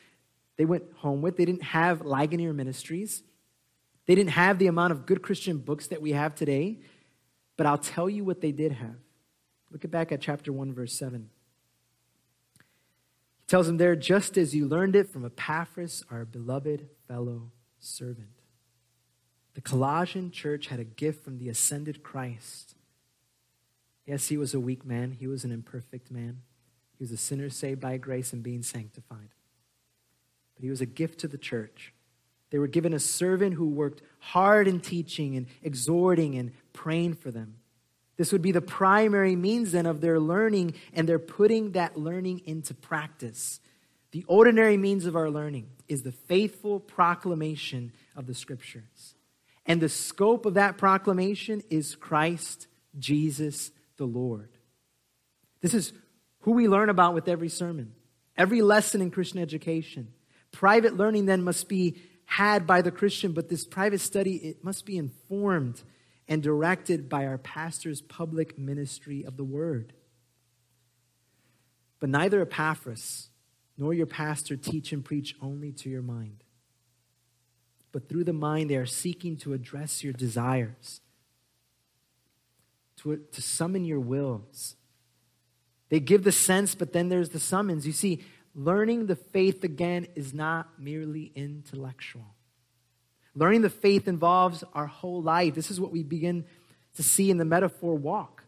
they 0.60 0.66
went 0.66 0.84
home 0.98 1.22
with, 1.22 1.38
they 1.38 1.46
didn't 1.46 1.64
have 1.64 2.02
Ligonier 2.02 2.52
ministries. 2.52 3.24
They 4.08 4.14
didn't 4.14 4.32
have 4.32 4.60
the 4.60 4.68
amount 4.68 4.92
of 4.92 5.06
good 5.06 5.22
Christian 5.22 5.58
books 5.58 5.88
that 5.88 6.02
we 6.02 6.12
have 6.12 6.36
today. 6.36 6.80
But 7.56 7.66
I'll 7.66 7.78
tell 7.78 8.10
you 8.10 8.26
what 8.26 8.42
they 8.42 8.52
did 8.52 8.74
have. 8.74 8.98
Look 9.72 9.90
back 9.90 10.12
at 10.12 10.20
chapter 10.20 10.52
1, 10.52 10.74
verse 10.74 10.92
7 10.94 11.30
tells 13.50 13.68
him 13.68 13.78
there, 13.78 13.96
just 13.96 14.38
as 14.38 14.56
you 14.56 14.68
learned 14.68 14.96
it 14.96 15.10
from 15.10 15.26
Epaphras, 15.26 16.06
our 16.12 16.24
beloved 16.24 16.88
fellow 17.08 17.52
servant. 17.80 18.30
The 19.56 19.62
Colossian 19.62 20.32
church 20.32 20.68
had 20.68 20.80
a 20.80 20.84
gift 20.84 21.24
from 21.24 21.40
the 21.40 21.50
ascended 21.50 22.04
Christ. 22.04 22.76
Yes, 24.06 24.28
he 24.28 24.38
was 24.38 24.54
a 24.54 24.60
weak 24.60 24.86
man, 24.86 25.12
he 25.12 25.28
was 25.28 25.44
an 25.44 25.52
imperfect 25.52 26.12
man. 26.12 26.44
He 26.98 27.04
was 27.04 27.12
a 27.12 27.18
sinner 27.18 27.50
saved 27.50 27.82
by 27.82 27.98
grace 27.98 28.34
and 28.34 28.44
being 28.44 28.62
sanctified. 28.62 29.30
But 30.56 30.64
he 30.64 30.70
was 30.70 30.82
a 30.82 30.86
gift 30.86 31.20
to 31.22 31.28
the 31.28 31.38
church. 31.38 31.94
They 32.52 32.60
were 32.60 32.68
given 32.68 32.94
a 32.94 33.00
servant 33.00 33.56
who 33.56 33.68
worked 33.68 34.02
hard 34.20 34.68
in 34.68 34.80
teaching 34.80 35.36
and 35.36 35.48
exhorting 35.64 36.36
and 36.36 36.52
praying 36.74 37.16
for 37.16 37.32
them. 37.32 37.56
This 38.20 38.34
would 38.34 38.42
be 38.42 38.52
the 38.52 38.60
primary 38.60 39.38
means 39.38 39.72
then 39.72 39.86
of 39.86 40.02
their 40.02 40.20
learning, 40.20 40.74
and 40.92 41.08
they're 41.08 41.20
putting 41.20 41.72
that 41.72 41.98
learning 41.98 42.42
into 42.46 42.74
practice. 42.74 43.62
The 44.12 44.26
ordinary 44.28 44.76
means 44.76 45.06
of 45.06 45.16
our 45.16 45.30
learning 45.30 45.68
is 45.88 46.04
the 46.04 46.12
faithful 46.12 46.82
proclamation 46.82 47.94
of 48.18 48.28
the 48.28 48.34
scriptures. 48.34 49.16
And 49.66 49.80
the 49.80 49.88
scope 49.88 50.46
of 50.46 50.56
that 50.56 50.78
proclamation 50.78 51.64
is 51.70 51.96
Christ 51.96 52.68
Jesus 52.98 53.72
the 53.96 54.06
Lord. 54.06 54.50
This 55.62 55.74
is 55.74 55.94
who 56.42 56.52
we 56.52 56.68
learn 56.68 56.90
about 56.90 57.14
with 57.14 57.30
every 57.30 57.48
sermon, 57.48 57.94
every 58.36 58.62
lesson 58.62 59.02
in 59.02 59.12
Christian 59.12 59.40
education. 59.40 60.10
Private 60.52 60.98
learning 60.98 61.26
then 61.26 61.42
must 61.42 61.70
be 61.70 61.96
had 62.26 62.68
by 62.68 62.82
the 62.82 62.92
Christian, 62.92 63.32
but 63.32 63.48
this 63.48 63.66
private 63.66 64.02
study 64.02 64.36
it 64.36 64.62
must 64.62 64.86
be 64.86 64.98
informed 64.98 65.82
and 66.30 66.44
directed 66.44 67.10
by 67.10 67.26
our 67.26 67.40
pastor's 67.40 68.02
public 68.02 68.58
ministry 68.58 69.26
of 69.26 69.36
the 69.36 69.44
word. 69.44 69.94
But 72.00 72.10
neither 72.10 72.42
Epaphras 72.42 73.30
nor 73.78 73.94
your 73.96 74.06
pastor 74.06 74.56
teach 74.56 74.94
and 74.94 75.04
preach 75.04 75.36
only 75.42 75.72
to 75.72 75.90
your 75.90 76.04
mind. 76.04 76.44
But 77.92 78.08
through 78.08 78.26
the 78.26 78.34
mind, 78.34 78.70
they 78.70 78.76
are 78.76 78.86
seeking 78.86 79.38
to 79.38 79.54
address 79.54 80.04
your 80.04 80.14
desires, 80.14 81.02
to, 82.98 83.18
to 83.32 83.42
summon 83.42 83.84
your 83.84 84.00
wills. 84.00 84.76
They 85.90 86.00
give 86.00 86.24
the 86.24 86.32
sense, 86.32 86.76
but 86.76 86.94
then 86.94 87.10
there's 87.10 87.30
the 87.30 87.40
summons. 87.40 87.88
You 87.88 87.94
see, 87.94 88.24
learning 88.54 89.08
the 89.08 89.16
faith 89.16 89.64
again 89.64 90.06
is 90.14 90.32
not 90.34 90.80
merely 90.80 91.32
intellectual. 91.34 92.36
Learning 93.36 93.62
the 93.62 93.70
faith 93.70 94.08
involves 94.08 94.64
our 94.74 94.88
whole 94.88 95.22
life. 95.22 95.56
This 95.56 95.72
is 95.72 95.80
what 95.80 95.92
we 95.92 96.04
begin 96.04 96.46
to 96.96 97.04
see 97.04 97.30
in 97.30 97.38
the 97.38 97.46
metaphor 97.46 97.96
walk. 97.96 98.44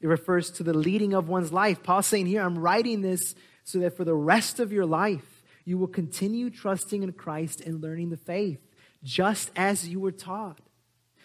It 0.00 0.08
refers 0.08 0.50
to 0.52 0.62
the 0.62 0.74
leading 0.74 1.14
of 1.14 1.28
one's 1.28 1.52
life. 1.52 1.82
Paul's 1.82 2.06
saying 2.06 2.26
here, 2.26 2.42
I'm 2.42 2.58
writing 2.58 3.02
this 3.02 3.34
so 3.64 3.78
that 3.80 3.96
for 3.96 4.04
the 4.04 4.14
rest 4.14 4.58
of 4.58 4.72
your 4.72 4.86
life, 4.86 5.42
you 5.64 5.78
will 5.78 5.88
continue 5.88 6.50
trusting 6.50 7.02
in 7.02 7.12
Christ 7.12 7.60
and 7.60 7.80
learning 7.80 8.10
the 8.10 8.16
faith, 8.16 8.58
just 9.04 9.50
as 9.54 9.88
you 9.88 10.00
were 10.00 10.10
taught. 10.10 10.58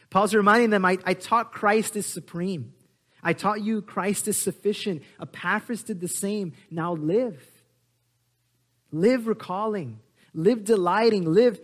Paul's 0.09 0.35
reminding 0.35 0.69
them, 0.69 0.85
I, 0.85 0.99
I 1.05 1.15
taught 1.15 1.51
Christ 1.51 1.95
is 1.95 2.05
supreme. 2.05 2.73
I 3.23 3.33
taught 3.33 3.61
you 3.61 3.81
Christ 3.81 4.27
is 4.27 4.39
sufficient. 4.39 5.01
Epaphras 5.19 5.83
did 5.83 5.99
the 5.99 6.07
same. 6.07 6.53
Now 6.69 6.93
live. 6.93 7.43
Live 8.91 9.27
recalling. 9.27 9.99
Live 10.33 10.63
delighting. 10.63 11.25
Live 11.25 11.59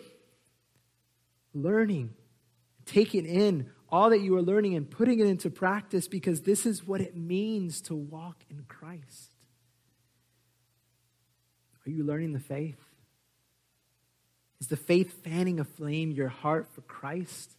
learning, 1.54 2.13
taking 2.86 3.26
in 3.26 3.70
all 3.89 4.10
that 4.10 4.22
you 4.22 4.36
are 4.36 4.42
learning 4.42 4.76
and 4.76 4.89
putting 4.89 5.20
it 5.20 5.28
into 5.28 5.50
practice 5.50 6.08
because 6.08 6.42
this 6.42 6.66
is 6.66 6.86
what 6.86 7.00
it 7.00 7.16
means 7.16 7.80
to 7.82 7.96
walk 7.96 8.44
in 8.50 8.66
Christ. 8.68 9.36
Are 11.86 11.92
you 11.92 12.04
learning 12.04 12.34
the 12.34 12.39
faith? 12.39 12.80
Is 14.60 14.68
the 14.68 14.78
faith 14.78 15.24
fanning 15.24 15.60
aflame 15.60 16.12
your 16.12 16.30
heart 16.30 16.70
for 16.74 16.82
Christ? 16.82 17.56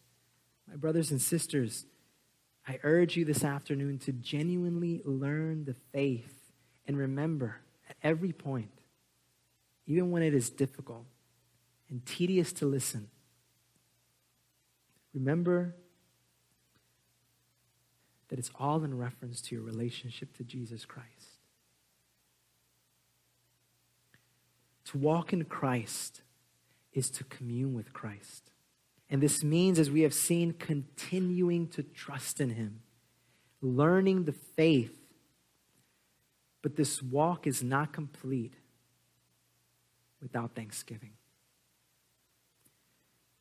My 0.67 0.75
brothers 0.75 1.11
and 1.11 1.21
sisters, 1.21 1.85
I 2.67 2.79
urge 2.83 3.15
you 3.15 3.23
this 3.25 3.43
afternoon 3.43 3.99
to 3.99 4.11
genuinely 4.11 5.01
learn 5.05 5.65
the 5.65 5.75
faith 5.93 6.33
and 6.87 6.97
remember 6.97 7.61
at 7.89 7.95
every 8.03 8.31
point, 8.31 8.71
even 9.85 10.09
when 10.11 10.23
it 10.23 10.33
is 10.33 10.49
difficult 10.49 11.05
and 11.89 12.03
tedious 12.05 12.51
to 12.53 12.65
listen, 12.65 13.09
Remember 15.15 15.73
that 18.27 18.37
it's 18.37 18.51
all 18.59 18.83
in 18.83 18.97
reference 18.97 19.41
to 19.41 19.55
your 19.55 19.63
relationship 19.63 20.35
to 20.37 20.43
Jesus 20.43 20.85
Christ. 20.85 21.39
To 24.85 24.97
walk 24.97 25.31
in 25.31 25.45
Christ 25.45 26.21
is 26.93 27.09
to 27.11 27.23
commune 27.23 27.73
with 27.73 27.93
Christ. 27.93 28.51
And 29.09 29.21
this 29.21 29.43
means, 29.43 29.79
as 29.79 29.89
we 29.89 30.01
have 30.01 30.13
seen, 30.13 30.53
continuing 30.53 31.67
to 31.69 31.83
trust 31.83 32.41
in 32.41 32.49
Him, 32.51 32.81
learning 33.61 34.25
the 34.25 34.33
faith. 34.33 34.97
But 36.61 36.75
this 36.75 37.01
walk 37.01 37.47
is 37.47 37.63
not 37.63 37.93
complete 37.93 38.55
without 40.21 40.55
thanksgiving. 40.55 41.11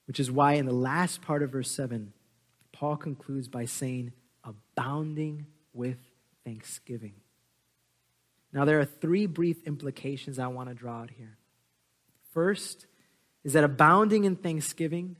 Which 0.07 0.21
is 0.21 0.31
why, 0.31 0.55
in 0.55 0.67
the 0.67 0.73
last 0.73 1.23
part 1.23 1.43
of 1.43 1.51
verse 1.51 1.71
7, 1.71 2.13
Paul 2.73 2.97
concludes 2.97 3.49
by 3.49 3.65
saying, 3.65 4.13
abounding 4.45 5.47
with 5.73 5.99
thanksgiving. 6.45 7.15
Now, 8.53 8.65
there 8.65 8.79
are 8.79 8.85
three 8.85 9.27
brief 9.27 9.67
implications 9.67 10.39
I 10.39 10.47
want 10.49 10.69
to 10.69 10.75
draw 10.75 11.01
out 11.01 11.11
here. 11.11 11.39
First 12.33 12.87
is 13.43 13.53
that 13.55 13.65
abounding 13.65 14.25
in 14.25 14.37
thanksgiving 14.37 15.17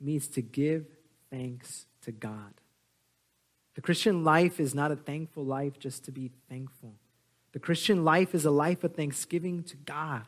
means 0.00 0.28
to 0.28 0.42
give 0.42 0.86
thanks 1.30 1.86
to 2.02 2.12
God. 2.12 2.54
The 3.74 3.80
Christian 3.80 4.24
life 4.24 4.58
is 4.58 4.74
not 4.74 4.90
a 4.90 4.96
thankful 4.96 5.44
life 5.44 5.78
just 5.78 6.04
to 6.06 6.10
be 6.10 6.30
thankful. 6.48 6.94
The 7.52 7.58
Christian 7.58 8.04
life 8.04 8.34
is 8.34 8.44
a 8.44 8.50
life 8.50 8.84
of 8.84 8.94
thanksgiving 8.94 9.62
to 9.64 9.76
God. 9.76 10.26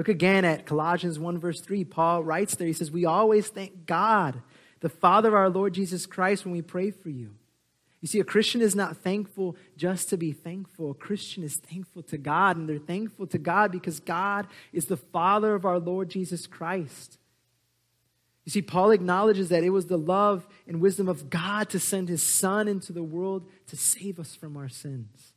Look 0.00 0.08
again 0.08 0.46
at 0.46 0.64
Colossians 0.64 1.18
1, 1.18 1.36
verse 1.36 1.60
3. 1.60 1.84
Paul 1.84 2.24
writes 2.24 2.54
there, 2.54 2.66
he 2.66 2.72
says, 2.72 2.90
We 2.90 3.04
always 3.04 3.48
thank 3.48 3.84
God, 3.84 4.40
the 4.80 4.88
Father 4.88 5.28
of 5.28 5.34
our 5.34 5.50
Lord 5.50 5.74
Jesus 5.74 6.06
Christ, 6.06 6.46
when 6.46 6.54
we 6.54 6.62
pray 6.62 6.90
for 6.90 7.10
you. 7.10 7.34
You 8.00 8.08
see, 8.08 8.18
a 8.18 8.24
Christian 8.24 8.62
is 8.62 8.74
not 8.74 8.96
thankful 8.96 9.56
just 9.76 10.08
to 10.08 10.16
be 10.16 10.32
thankful. 10.32 10.92
A 10.92 10.94
Christian 10.94 11.44
is 11.44 11.56
thankful 11.56 12.02
to 12.04 12.16
God, 12.16 12.56
and 12.56 12.66
they're 12.66 12.78
thankful 12.78 13.26
to 13.26 13.36
God 13.36 13.72
because 13.72 14.00
God 14.00 14.46
is 14.72 14.86
the 14.86 14.96
Father 14.96 15.54
of 15.54 15.66
our 15.66 15.78
Lord 15.78 16.08
Jesus 16.08 16.46
Christ. 16.46 17.18
You 18.46 18.52
see, 18.52 18.62
Paul 18.62 18.92
acknowledges 18.92 19.50
that 19.50 19.64
it 19.64 19.68
was 19.68 19.84
the 19.84 19.98
love 19.98 20.48
and 20.66 20.80
wisdom 20.80 21.10
of 21.10 21.28
God 21.28 21.68
to 21.68 21.78
send 21.78 22.08
his 22.08 22.22
Son 22.22 22.68
into 22.68 22.94
the 22.94 23.02
world 23.02 23.46
to 23.66 23.76
save 23.76 24.18
us 24.18 24.34
from 24.34 24.56
our 24.56 24.70
sins. 24.70 25.34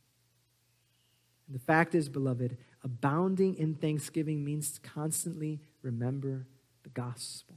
And 1.46 1.54
the 1.54 1.62
fact 1.62 1.94
is, 1.94 2.08
beloved, 2.08 2.56
abounding 2.84 3.56
in 3.56 3.74
thanksgiving 3.74 4.44
means 4.44 4.78
constantly 4.82 5.60
remember 5.82 6.46
the 6.82 6.90
gospel. 6.90 7.56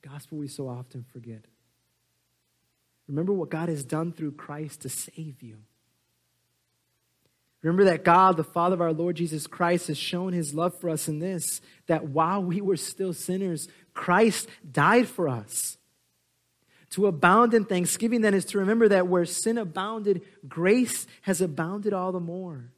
The 0.00 0.08
gospel 0.08 0.38
we 0.38 0.48
so 0.48 0.68
often 0.68 1.04
forget. 1.12 1.44
Remember 3.08 3.32
what 3.32 3.50
God 3.50 3.68
has 3.68 3.84
done 3.84 4.12
through 4.12 4.32
Christ 4.32 4.82
to 4.82 4.88
save 4.88 5.42
you. 5.42 5.58
Remember 7.62 7.84
that 7.84 8.04
God, 8.04 8.36
the 8.36 8.44
Father 8.44 8.74
of 8.74 8.80
our 8.80 8.92
Lord 8.92 9.16
Jesus 9.16 9.46
Christ, 9.46 9.88
has 9.88 9.98
shown 9.98 10.32
his 10.32 10.54
love 10.54 10.78
for 10.78 10.90
us 10.90 11.08
in 11.08 11.18
this 11.18 11.60
that 11.86 12.04
while 12.04 12.42
we 12.42 12.60
were 12.60 12.76
still 12.76 13.12
sinners, 13.12 13.68
Christ 13.92 14.48
died 14.70 15.08
for 15.08 15.28
us. 15.28 15.78
To 16.90 17.06
abound 17.06 17.54
in 17.54 17.64
thanksgiving, 17.64 18.20
then, 18.20 18.34
is 18.34 18.44
to 18.46 18.58
remember 18.58 18.88
that 18.90 19.08
where 19.08 19.24
sin 19.24 19.58
abounded, 19.58 20.22
grace 20.46 21.06
has 21.22 21.40
abounded 21.40 21.92
all 21.92 22.12
the 22.12 22.20
more. 22.20 22.70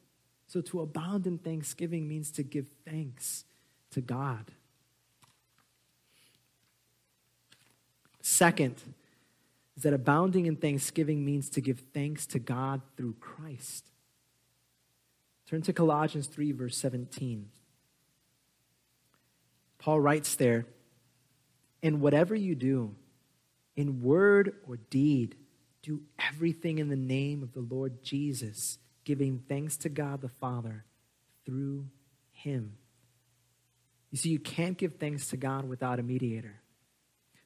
So 0.47 0.61
to 0.61 0.81
abound 0.81 1.27
in 1.27 1.37
thanksgiving 1.37 2.07
means 2.07 2.31
to 2.31 2.43
give 2.43 2.67
thanks 2.85 3.43
to 3.91 4.01
God. 4.01 4.51
Second, 8.21 8.75
is 9.75 9.83
that 9.83 9.93
abounding 9.93 10.47
in 10.47 10.55
thanksgiving 10.55 11.23
means 11.23 11.49
to 11.51 11.61
give 11.61 11.79
thanks 11.93 12.25
to 12.27 12.39
God 12.39 12.81
through 12.95 13.15
Christ. 13.19 13.85
Turn 15.47 15.61
to 15.61 15.71
Colossians 15.71 16.27
3, 16.27 16.51
verse 16.51 16.77
17. 16.77 17.49
Paul 19.77 19.99
writes 19.99 20.35
there, 20.35 20.65
And 21.83 22.01
whatever 22.01 22.35
you 22.35 22.55
do, 22.55 22.95
in 23.75 24.01
word 24.01 24.55
or 24.67 24.77
deed, 24.89 25.35
do 25.83 26.01
everything 26.19 26.79
in 26.79 26.89
the 26.89 26.95
name 26.95 27.43
of 27.43 27.53
the 27.53 27.61
Lord 27.61 28.03
Jesus, 28.03 28.79
giving 29.07 29.41
thanks 29.47 29.77
to 29.77 29.87
God 29.87 30.19
the 30.19 30.27
Father 30.27 30.83
through 31.45 31.85
him. 32.33 32.73
You 34.11 34.17
see, 34.17 34.27
you 34.27 34.37
can't 34.37 34.77
give 34.77 34.95
thanks 34.95 35.29
to 35.29 35.37
God 35.37 35.63
without 35.63 35.97
a 35.97 36.03
mediator. 36.03 36.59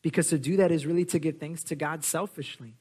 Because 0.02 0.30
to 0.30 0.40
do 0.40 0.58
that 0.58 0.72
is 0.72 0.88
really 0.88 1.06
to 1.06 1.20
give 1.20 1.38
thanks 1.38 1.64
to 1.66 1.76
God 1.76 2.04
selfishly. 2.04 2.78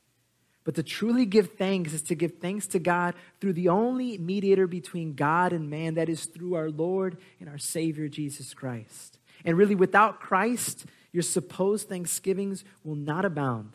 But 0.65 0.77
to 0.77 0.83
truly 0.83 1.27
give 1.27 1.59
thanks 1.59 1.93
is 1.93 2.01
to 2.05 2.15
give 2.15 2.39
thanks 2.41 2.67
to 2.69 2.79
God 2.79 3.17
through 3.39 3.53
the 3.53 3.69
only 3.69 4.17
mediator 4.17 4.67
between 4.67 5.13
God 5.13 5.53
and 5.53 5.69
man, 5.69 5.97
that 5.97 6.09
is 6.09 6.25
through 6.25 6.55
our 6.55 6.71
Lord 6.71 7.19
and 7.39 7.51
our 7.51 7.59
Savior, 7.59 8.09
Jesus 8.09 8.55
Christ. 8.55 9.19
And 9.45 9.59
really, 9.59 9.75
without 9.75 10.21
Christ, 10.21 10.87
your 11.13 11.23
supposed 11.23 11.91
thanksgivings 11.91 12.65
will 12.83 12.95
not 12.95 13.27
abound. 13.27 13.75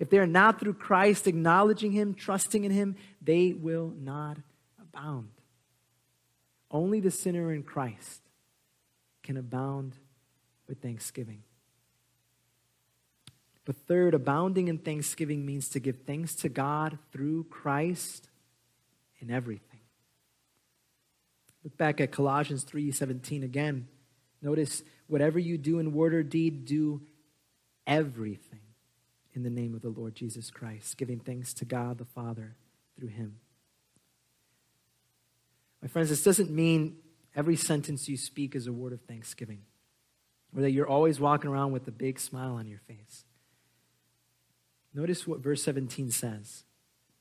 If 0.00 0.08
they 0.08 0.18
are 0.18 0.26
not 0.26 0.58
through 0.58 0.74
Christ, 0.74 1.26
acknowledging 1.26 1.92
Him, 1.92 2.14
trusting 2.14 2.64
in 2.64 2.72
Him, 2.72 2.96
they 3.20 3.52
will 3.52 3.92
not 4.00 4.38
abound. 4.80 5.28
Only 6.70 7.00
the 7.00 7.10
sinner 7.10 7.52
in 7.52 7.62
Christ 7.62 8.22
can 9.22 9.36
abound 9.36 9.98
with 10.66 10.80
thanksgiving. 10.80 11.42
But 13.66 13.76
third, 13.76 14.14
abounding 14.14 14.68
in 14.68 14.78
thanksgiving 14.78 15.44
means 15.44 15.68
to 15.68 15.80
give 15.80 15.98
thanks 16.06 16.34
to 16.36 16.48
God 16.48 16.98
through 17.12 17.44
Christ 17.44 18.30
in 19.20 19.30
everything. 19.30 19.80
Look 21.62 21.76
back 21.76 22.00
at 22.00 22.10
Colossians 22.10 22.64
3:17 22.64 23.42
again. 23.42 23.86
Notice 24.40 24.82
whatever 25.08 25.38
you 25.38 25.58
do 25.58 25.78
in 25.78 25.92
word 25.92 26.14
or 26.14 26.22
deed, 26.22 26.64
do 26.64 27.02
everything 27.86 28.69
in 29.34 29.42
the 29.42 29.50
name 29.50 29.74
of 29.74 29.82
the 29.82 29.88
Lord 29.88 30.14
Jesus 30.14 30.50
Christ, 30.50 30.96
giving 30.96 31.20
thanks 31.20 31.54
to 31.54 31.64
God 31.64 31.98
the 31.98 32.04
Father 32.04 32.56
through 32.98 33.08
him. 33.08 33.36
My 35.82 35.88
friends, 35.88 36.10
this 36.10 36.22
doesn't 36.22 36.50
mean 36.50 36.96
every 37.34 37.56
sentence 37.56 38.08
you 38.08 38.16
speak 38.16 38.54
is 38.54 38.66
a 38.66 38.72
word 38.72 38.92
of 38.92 39.00
thanksgiving, 39.02 39.62
or 40.54 40.62
that 40.62 40.72
you're 40.72 40.88
always 40.88 41.20
walking 41.20 41.50
around 41.50 41.72
with 41.72 41.86
a 41.88 41.92
big 41.92 42.18
smile 42.18 42.54
on 42.54 42.66
your 42.66 42.80
face. 42.80 43.24
Notice 44.92 45.26
what 45.26 45.40
verse 45.40 45.62
17 45.62 46.10
says 46.10 46.64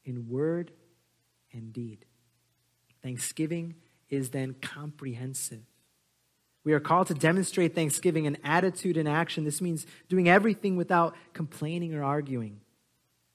in 0.04 0.28
word 0.28 0.72
and 1.54 1.72
deed. 1.72 2.06
Thanksgiving 3.04 3.76
is 4.10 4.32
then 4.32 4.56
comprehensive. 4.62 5.64
We 6.64 6.74
are 6.74 6.80
called 6.80 7.08
to 7.08 7.14
demonstrate 7.14 7.74
thanksgiving 7.74 8.26
in 8.26 8.38
attitude 8.44 8.98
and 8.98 9.08
action. 9.08 9.44
This 9.44 9.62
means 9.62 9.86
doing 10.08 10.28
everything 10.28 10.76
without 10.76 11.16
complaining 11.34 11.96
or 11.96 12.04
arguing. 12.04 12.60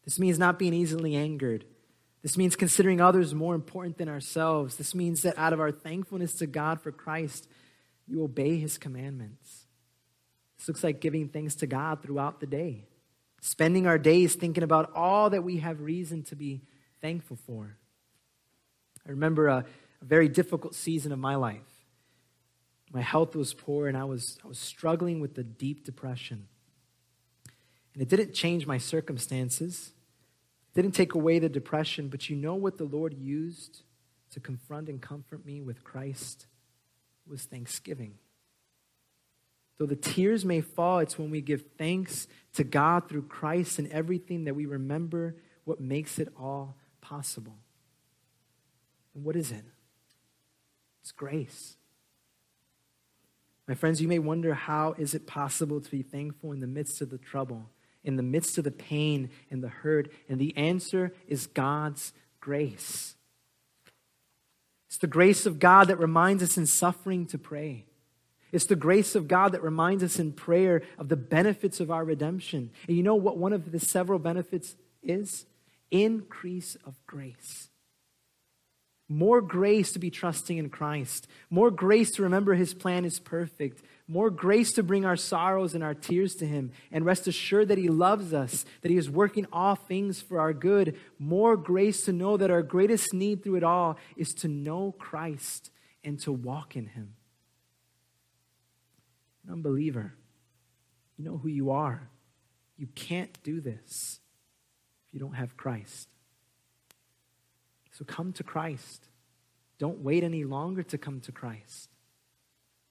This 0.04 0.18
means 0.18 0.38
not 0.38 0.58
being 0.58 0.74
easily 0.74 1.16
angered. 1.16 1.64
This 2.22 2.36
means 2.36 2.56
considering 2.56 3.00
others 3.00 3.34
more 3.34 3.54
important 3.54 3.98
than 3.98 4.08
ourselves. 4.08 4.76
This 4.76 4.94
means 4.94 5.22
that 5.22 5.38
out 5.38 5.52
of 5.52 5.60
our 5.60 5.72
thankfulness 5.72 6.34
to 6.34 6.46
God 6.46 6.80
for 6.80 6.92
Christ, 6.92 7.48
you 8.06 8.22
obey 8.22 8.58
his 8.58 8.78
commandments. 8.78 9.66
This 10.58 10.68
looks 10.68 10.84
like 10.84 11.00
giving 11.00 11.28
thanks 11.28 11.54
to 11.56 11.66
God 11.66 12.02
throughout 12.02 12.40
the 12.40 12.46
day 12.46 12.86
spending 13.44 13.86
our 13.86 13.98
days 13.98 14.34
thinking 14.34 14.62
about 14.62 14.90
all 14.94 15.28
that 15.28 15.44
we 15.44 15.58
have 15.58 15.82
reason 15.82 16.22
to 16.22 16.34
be 16.34 16.62
thankful 17.02 17.36
for. 17.46 17.76
I 19.06 19.10
remember 19.10 19.48
a, 19.48 19.66
a, 20.00 20.04
very 20.04 20.28
difficult 20.28 20.74
season 20.74 21.12
of 21.12 21.18
my 21.18 21.34
life. 21.34 21.60
My 22.94 23.02
health 23.02 23.34
was 23.34 23.52
poor, 23.52 23.88
and 23.88 23.96
I 23.96 24.04
was, 24.04 24.38
I 24.44 24.46
was 24.46 24.58
struggling 24.58 25.18
with 25.18 25.34
the 25.34 25.42
deep 25.42 25.84
depression. 25.84 26.46
And 27.92 28.00
it 28.00 28.08
didn't 28.08 28.34
change 28.34 28.68
my 28.68 28.78
circumstances, 28.78 29.92
it 30.72 30.80
didn't 30.80 30.94
take 30.94 31.14
away 31.14 31.40
the 31.40 31.48
depression, 31.48 32.08
but 32.08 32.30
you 32.30 32.36
know 32.36 32.54
what 32.54 32.78
the 32.78 32.84
Lord 32.84 33.12
used 33.12 33.82
to 34.30 34.40
confront 34.40 34.88
and 34.88 35.02
comfort 35.02 35.44
me 35.44 35.60
with 35.60 35.82
Christ 35.82 36.46
was 37.26 37.42
thanksgiving. 37.42 38.14
Though 39.78 39.86
the 39.86 39.96
tears 39.96 40.44
may 40.44 40.60
fall, 40.60 41.00
it's 41.00 41.18
when 41.18 41.30
we 41.30 41.40
give 41.40 41.64
thanks 41.76 42.28
to 42.54 42.62
God 42.62 43.08
through 43.08 43.22
Christ 43.22 43.80
and 43.80 43.90
everything 43.90 44.44
that 44.44 44.54
we 44.54 44.66
remember 44.66 45.34
what 45.64 45.80
makes 45.80 46.20
it 46.20 46.28
all 46.38 46.76
possible. 47.00 47.56
And 49.16 49.24
what 49.24 49.34
is 49.34 49.50
it? 49.50 49.64
It's 51.02 51.10
grace. 51.10 51.76
My 53.66 53.74
friends, 53.74 54.02
you 54.02 54.08
may 54.08 54.18
wonder 54.18 54.54
how 54.54 54.94
is 54.98 55.14
it 55.14 55.26
possible 55.26 55.80
to 55.80 55.90
be 55.90 56.02
thankful 56.02 56.52
in 56.52 56.60
the 56.60 56.66
midst 56.66 57.00
of 57.00 57.10
the 57.10 57.18
trouble, 57.18 57.70
in 58.02 58.16
the 58.16 58.22
midst 58.22 58.58
of 58.58 58.64
the 58.64 58.70
pain 58.70 59.30
and 59.50 59.62
the 59.62 59.68
hurt? 59.68 60.10
And 60.28 60.38
the 60.38 60.56
answer 60.56 61.14
is 61.26 61.46
God's 61.46 62.12
grace. 62.40 63.14
It's 64.88 64.98
the 64.98 65.06
grace 65.06 65.46
of 65.46 65.58
God 65.58 65.88
that 65.88 65.98
reminds 65.98 66.42
us 66.42 66.58
in 66.58 66.66
suffering 66.66 67.26
to 67.26 67.38
pray. 67.38 67.86
It's 68.52 68.66
the 68.66 68.76
grace 68.76 69.16
of 69.16 69.26
God 69.26 69.50
that 69.52 69.62
reminds 69.62 70.04
us 70.04 70.20
in 70.20 70.32
prayer 70.32 70.82
of 70.98 71.08
the 71.08 71.16
benefits 71.16 71.80
of 71.80 71.90
our 71.90 72.04
redemption. 72.04 72.70
And 72.86 72.96
you 72.96 73.02
know 73.02 73.16
what 73.16 73.36
one 73.36 73.52
of 73.52 73.72
the 73.72 73.80
several 73.80 74.20
benefits 74.20 74.76
is? 75.02 75.46
Increase 75.90 76.76
of 76.84 76.94
grace. 77.06 77.70
More 79.08 79.42
grace 79.42 79.92
to 79.92 79.98
be 79.98 80.10
trusting 80.10 80.56
in 80.56 80.70
Christ. 80.70 81.26
More 81.50 81.70
grace 81.70 82.10
to 82.12 82.22
remember 82.22 82.54
his 82.54 82.72
plan 82.72 83.04
is 83.04 83.20
perfect. 83.20 83.82
more 84.06 84.28
grace 84.28 84.72
to 84.72 84.82
bring 84.82 85.04
our 85.04 85.16
sorrows 85.16 85.74
and 85.74 85.82
our 85.82 85.94
tears 85.94 86.34
to 86.36 86.46
Him, 86.46 86.72
and 86.92 87.06
rest 87.06 87.26
assured 87.26 87.68
that 87.68 87.78
He 87.78 87.88
loves 87.88 88.34
us, 88.34 88.64
that 88.82 88.90
He 88.90 88.98
is 88.98 89.08
working 89.08 89.46
all 89.52 89.74
things 89.76 90.20
for 90.20 90.40
our 90.40 90.52
good. 90.52 90.98
More 91.18 91.56
grace 91.56 92.04
to 92.04 92.12
know 92.12 92.36
that 92.36 92.50
our 92.50 92.62
greatest 92.62 93.14
need 93.14 93.42
through 93.42 93.56
it 93.56 93.64
all 93.64 93.96
is 94.16 94.34
to 94.34 94.48
know 94.48 94.94
Christ 94.98 95.70
and 96.02 96.18
to 96.20 96.32
walk 96.32 96.76
in 96.76 96.86
Him. 96.86 97.14
An 99.46 99.54
unbeliever, 99.54 100.14
you 101.16 101.24
know 101.24 101.38
who 101.38 101.48
you 101.48 101.70
are. 101.70 102.10
You 102.76 102.88
can't 102.94 103.42
do 103.42 103.60
this 103.60 104.20
if 105.06 105.14
you 105.14 105.20
don't 105.20 105.34
have 105.34 105.56
Christ. 105.56 106.08
So 107.94 108.04
come 108.04 108.32
to 108.34 108.42
Christ. 108.42 109.06
Don't 109.78 110.00
wait 110.00 110.24
any 110.24 110.44
longer 110.44 110.82
to 110.82 110.98
come 110.98 111.20
to 111.20 111.32
Christ. 111.32 111.90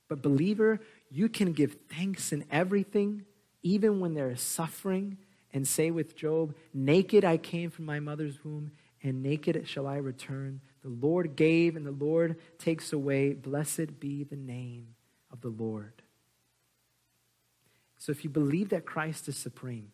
But, 0.07 0.21
believer, 0.21 0.79
you 1.11 1.27
can 1.27 1.51
give 1.53 1.77
thanks 1.89 2.31
in 2.31 2.45
everything, 2.49 3.25
even 3.61 3.99
when 3.99 4.13
there 4.13 4.31
is 4.31 4.41
suffering, 4.41 5.17
and 5.51 5.67
say 5.67 5.91
with 5.91 6.15
Job, 6.15 6.55
Naked 6.73 7.25
I 7.25 7.37
came 7.37 7.69
from 7.69 7.85
my 7.85 7.99
mother's 7.99 8.43
womb, 8.43 8.71
and 9.01 9.21
naked 9.21 9.67
shall 9.67 9.87
I 9.87 9.97
return. 9.97 10.61
The 10.83 10.89
Lord 10.89 11.35
gave, 11.35 11.75
and 11.75 11.85
the 11.85 11.91
Lord 11.91 12.37
takes 12.57 12.93
away. 12.93 13.33
Blessed 13.33 13.99
be 13.99 14.23
the 14.23 14.37
name 14.37 14.95
of 15.31 15.41
the 15.41 15.49
Lord. 15.49 16.01
So, 17.97 18.11
if 18.11 18.23
you 18.23 18.29
believe 18.29 18.69
that 18.69 18.85
Christ 18.85 19.27
is 19.27 19.35
supreme, 19.35 19.91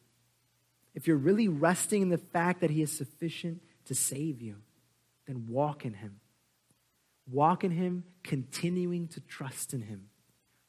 if 0.93 1.07
you're 1.07 1.17
really 1.17 1.47
resting 1.47 2.03
in 2.03 2.09
the 2.09 2.17
fact 2.17 2.61
that 2.61 2.69
He 2.69 2.81
is 2.81 2.91
sufficient 2.91 3.61
to 3.85 3.95
save 3.95 4.41
you, 4.41 4.57
then 5.29 5.45
walk 5.47 5.85
in 5.85 5.93
Him. 5.93 6.19
Walk 7.31 7.63
in 7.63 7.69
Him, 7.69 8.03
continuing 8.23 9.07
to 9.09 9.21
trust 9.21 9.75
in 9.75 9.81
Him, 9.81 10.09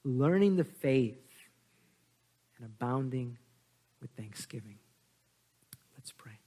learning 0.04 0.56
the 0.56 0.64
faith, 0.64 1.16
and 2.58 2.66
abounding 2.66 3.38
with 4.02 4.10
thanksgiving. 4.18 4.76
Let's 5.96 6.12
pray. 6.12 6.38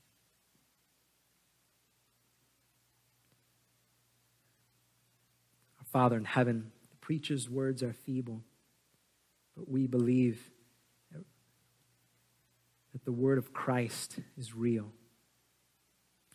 Our 5.80 5.86
Father 5.86 6.16
in 6.16 6.26
heaven, 6.26 6.72
the 6.92 6.98
preacher's 6.98 7.50
words 7.50 7.82
are 7.82 7.94
feeble, 7.94 8.44
but 9.58 9.68
we 9.68 9.88
believe 9.88 10.52
that 11.12 13.06
the 13.06 13.12
word 13.12 13.40
of 13.40 13.54
Christ 13.54 14.20
is 14.38 14.54
real. 14.54 14.92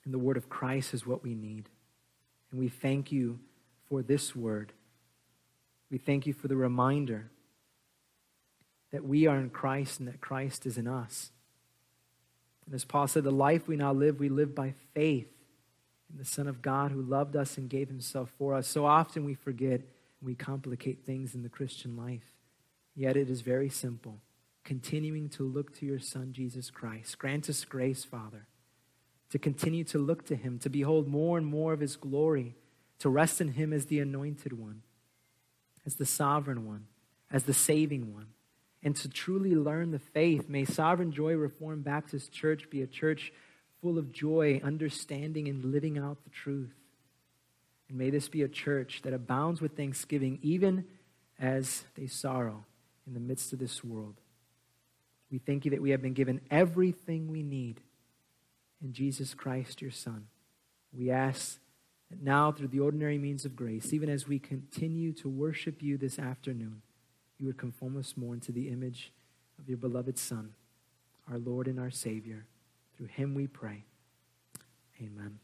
And 0.09 0.15
the 0.15 0.19
word 0.19 0.39
of 0.39 0.49
Christ 0.49 0.95
is 0.95 1.07
what 1.07 1.23
we 1.23 1.35
need. 1.35 1.69
And 2.51 2.59
we 2.59 2.71
thank 2.71 3.13
you 3.13 3.41
for 3.91 4.01
this 4.01 4.35
word. 4.35 4.73
We 5.91 5.99
thank 5.99 6.27
you 6.27 6.33
for 6.33 6.49
the 6.49 6.57
reminder 6.57 7.31
that 8.91 9.05
we 9.05 9.27
are 9.27 9.37
in 9.37 9.51
Christ 9.51 9.99
and 9.99 10.09
that 10.09 10.23
Christ 10.23 10.65
is 10.65 10.79
in 10.79 10.87
us. 10.87 11.31
And 12.65 12.75
as 12.75 12.87
Paul 12.87 13.07
said, 13.07 13.23
the 13.23 13.31
life 13.31 13.69
we 13.69 13.77
now 13.77 13.93
live, 13.93 14.19
we 14.19 14.31
live 14.31 14.55
by 14.55 14.73
faith 14.95 15.29
in 16.11 16.17
the 16.17 16.25
Son 16.25 16.49
of 16.49 16.63
God 16.63 16.91
who 16.91 17.03
loved 17.03 17.37
us 17.37 17.59
and 17.59 17.69
gave 17.69 17.89
himself 17.89 18.33
for 18.39 18.55
us. 18.55 18.67
So 18.67 18.87
often 18.87 19.27
we 19.27 19.35
forget 19.35 19.81
and 19.81 20.23
we 20.23 20.35
complicate 20.35 21.05
things 21.05 21.35
in 21.35 21.43
the 21.43 21.51
Christian 21.51 21.99
life. 21.99 22.33
Yet 22.97 23.19
it 23.19 23.29
is 23.29 23.43
very 23.43 23.69
simple. 23.69 24.21
Continuing 24.65 25.29
to 25.29 25.43
look 25.43 25.77
to 25.77 25.85
your 25.85 25.99
Son, 25.99 26.33
Jesus 26.33 26.71
Christ. 26.71 27.19
Grant 27.19 27.51
us 27.51 27.63
grace, 27.67 28.07
Father, 28.07 28.47
to 29.31 29.39
continue 29.39 29.85
to 29.85 29.99
look 29.99 30.25
to 30.27 30.37
him, 30.37 30.59
to 30.61 30.71
behold 30.71 31.07
more 31.07 31.39
and 31.39 31.47
more 31.47 31.73
of 31.73 31.81
his 31.81 31.97
glory 31.97 32.55
to 33.01 33.09
rest 33.09 33.41
in 33.41 33.49
Him 33.49 33.73
as 33.73 33.87
the 33.87 34.01
anointed 34.01 34.53
one, 34.53 34.83
as 35.87 35.97
the 35.97 36.07
sovereign 36.07 36.67
one, 36.67 36.87
as 37.31 37.45
the 37.45 37.55
saving 37.55 38.13
one, 38.13 38.29
and 38.83 38.95
to 38.97 39.09
truly 39.09 39.55
learn 39.55 39.91
the 39.91 39.99
faith. 39.99 40.49
May 40.49 40.65
Sovereign 40.65 41.13
Joy 41.13 41.35
Reformed 41.35 41.85
Baptist 41.85 42.33
Church 42.33 42.69
be 42.71 42.83
a 42.83 42.87
church 42.87 43.33
full 43.81 43.99
of 43.99 44.13
joy, 44.13 44.61
understanding, 44.65 45.49
and 45.49 45.65
living 45.65 45.99
out 45.99 46.25
the 46.25 46.31
truth. 46.31 46.75
And 47.89 47.97
may 47.97 48.11
this 48.11 48.29
be 48.29 48.43
a 48.43 48.49
church 48.49 49.03
that 49.03 49.13
abounds 49.13 49.61
with 49.61 49.77
thanksgiving, 49.77 50.39
even 50.43 50.85
as 51.39 51.85
they 51.95 52.07
sorrow 52.07 52.65
in 53.07 53.15
the 53.15 53.21
midst 53.21 53.53
of 53.53 53.61
this 53.61 53.85
world. 53.85 54.17
We 55.31 55.39
thank 55.39 55.65
you 55.65 55.71
that 55.71 55.83
we 55.83 55.91
have 55.91 56.03
been 56.03 56.15
given 56.15 56.41
everything 56.51 57.29
we 57.29 57.43
need 57.43 57.81
in 58.83 58.93
Jesus 58.93 59.35
Christ, 59.35 59.83
your 59.83 59.91
Son. 59.91 60.27
We 60.93 61.11
ask 61.11 61.59
that 62.11 62.23
now, 62.23 62.53
through 62.53 62.69
the 62.69 62.81
ordinary 62.81 63.19
means 63.19 63.45
of 63.45 63.57
grace, 63.57 63.93
even 63.93 64.09
as 64.09 64.27
we 64.27 64.39
continue 64.39 65.13
to 65.15 65.29
worship 65.29 65.83
you 65.83 65.99
this 65.99 66.19
afternoon, 66.19 66.83
you 67.39 67.47
would 67.47 67.59
conform 67.59 67.97
us 67.97 68.15
more 68.17 68.35
into 68.35 68.53
the 68.53 68.69
image 68.69 69.13
of 69.59 69.69
your 69.69 69.79
beloved 69.79 70.19
Son, 70.19 70.55
our 71.31 71.39
Lord 71.39 71.69
and 71.69 71.79
our 71.79 71.91
Savior. 71.91 72.47
Through 72.97 73.09
him 73.09 73.35
we 73.35 73.47
pray. 73.47 73.85
Amen. 75.01 75.37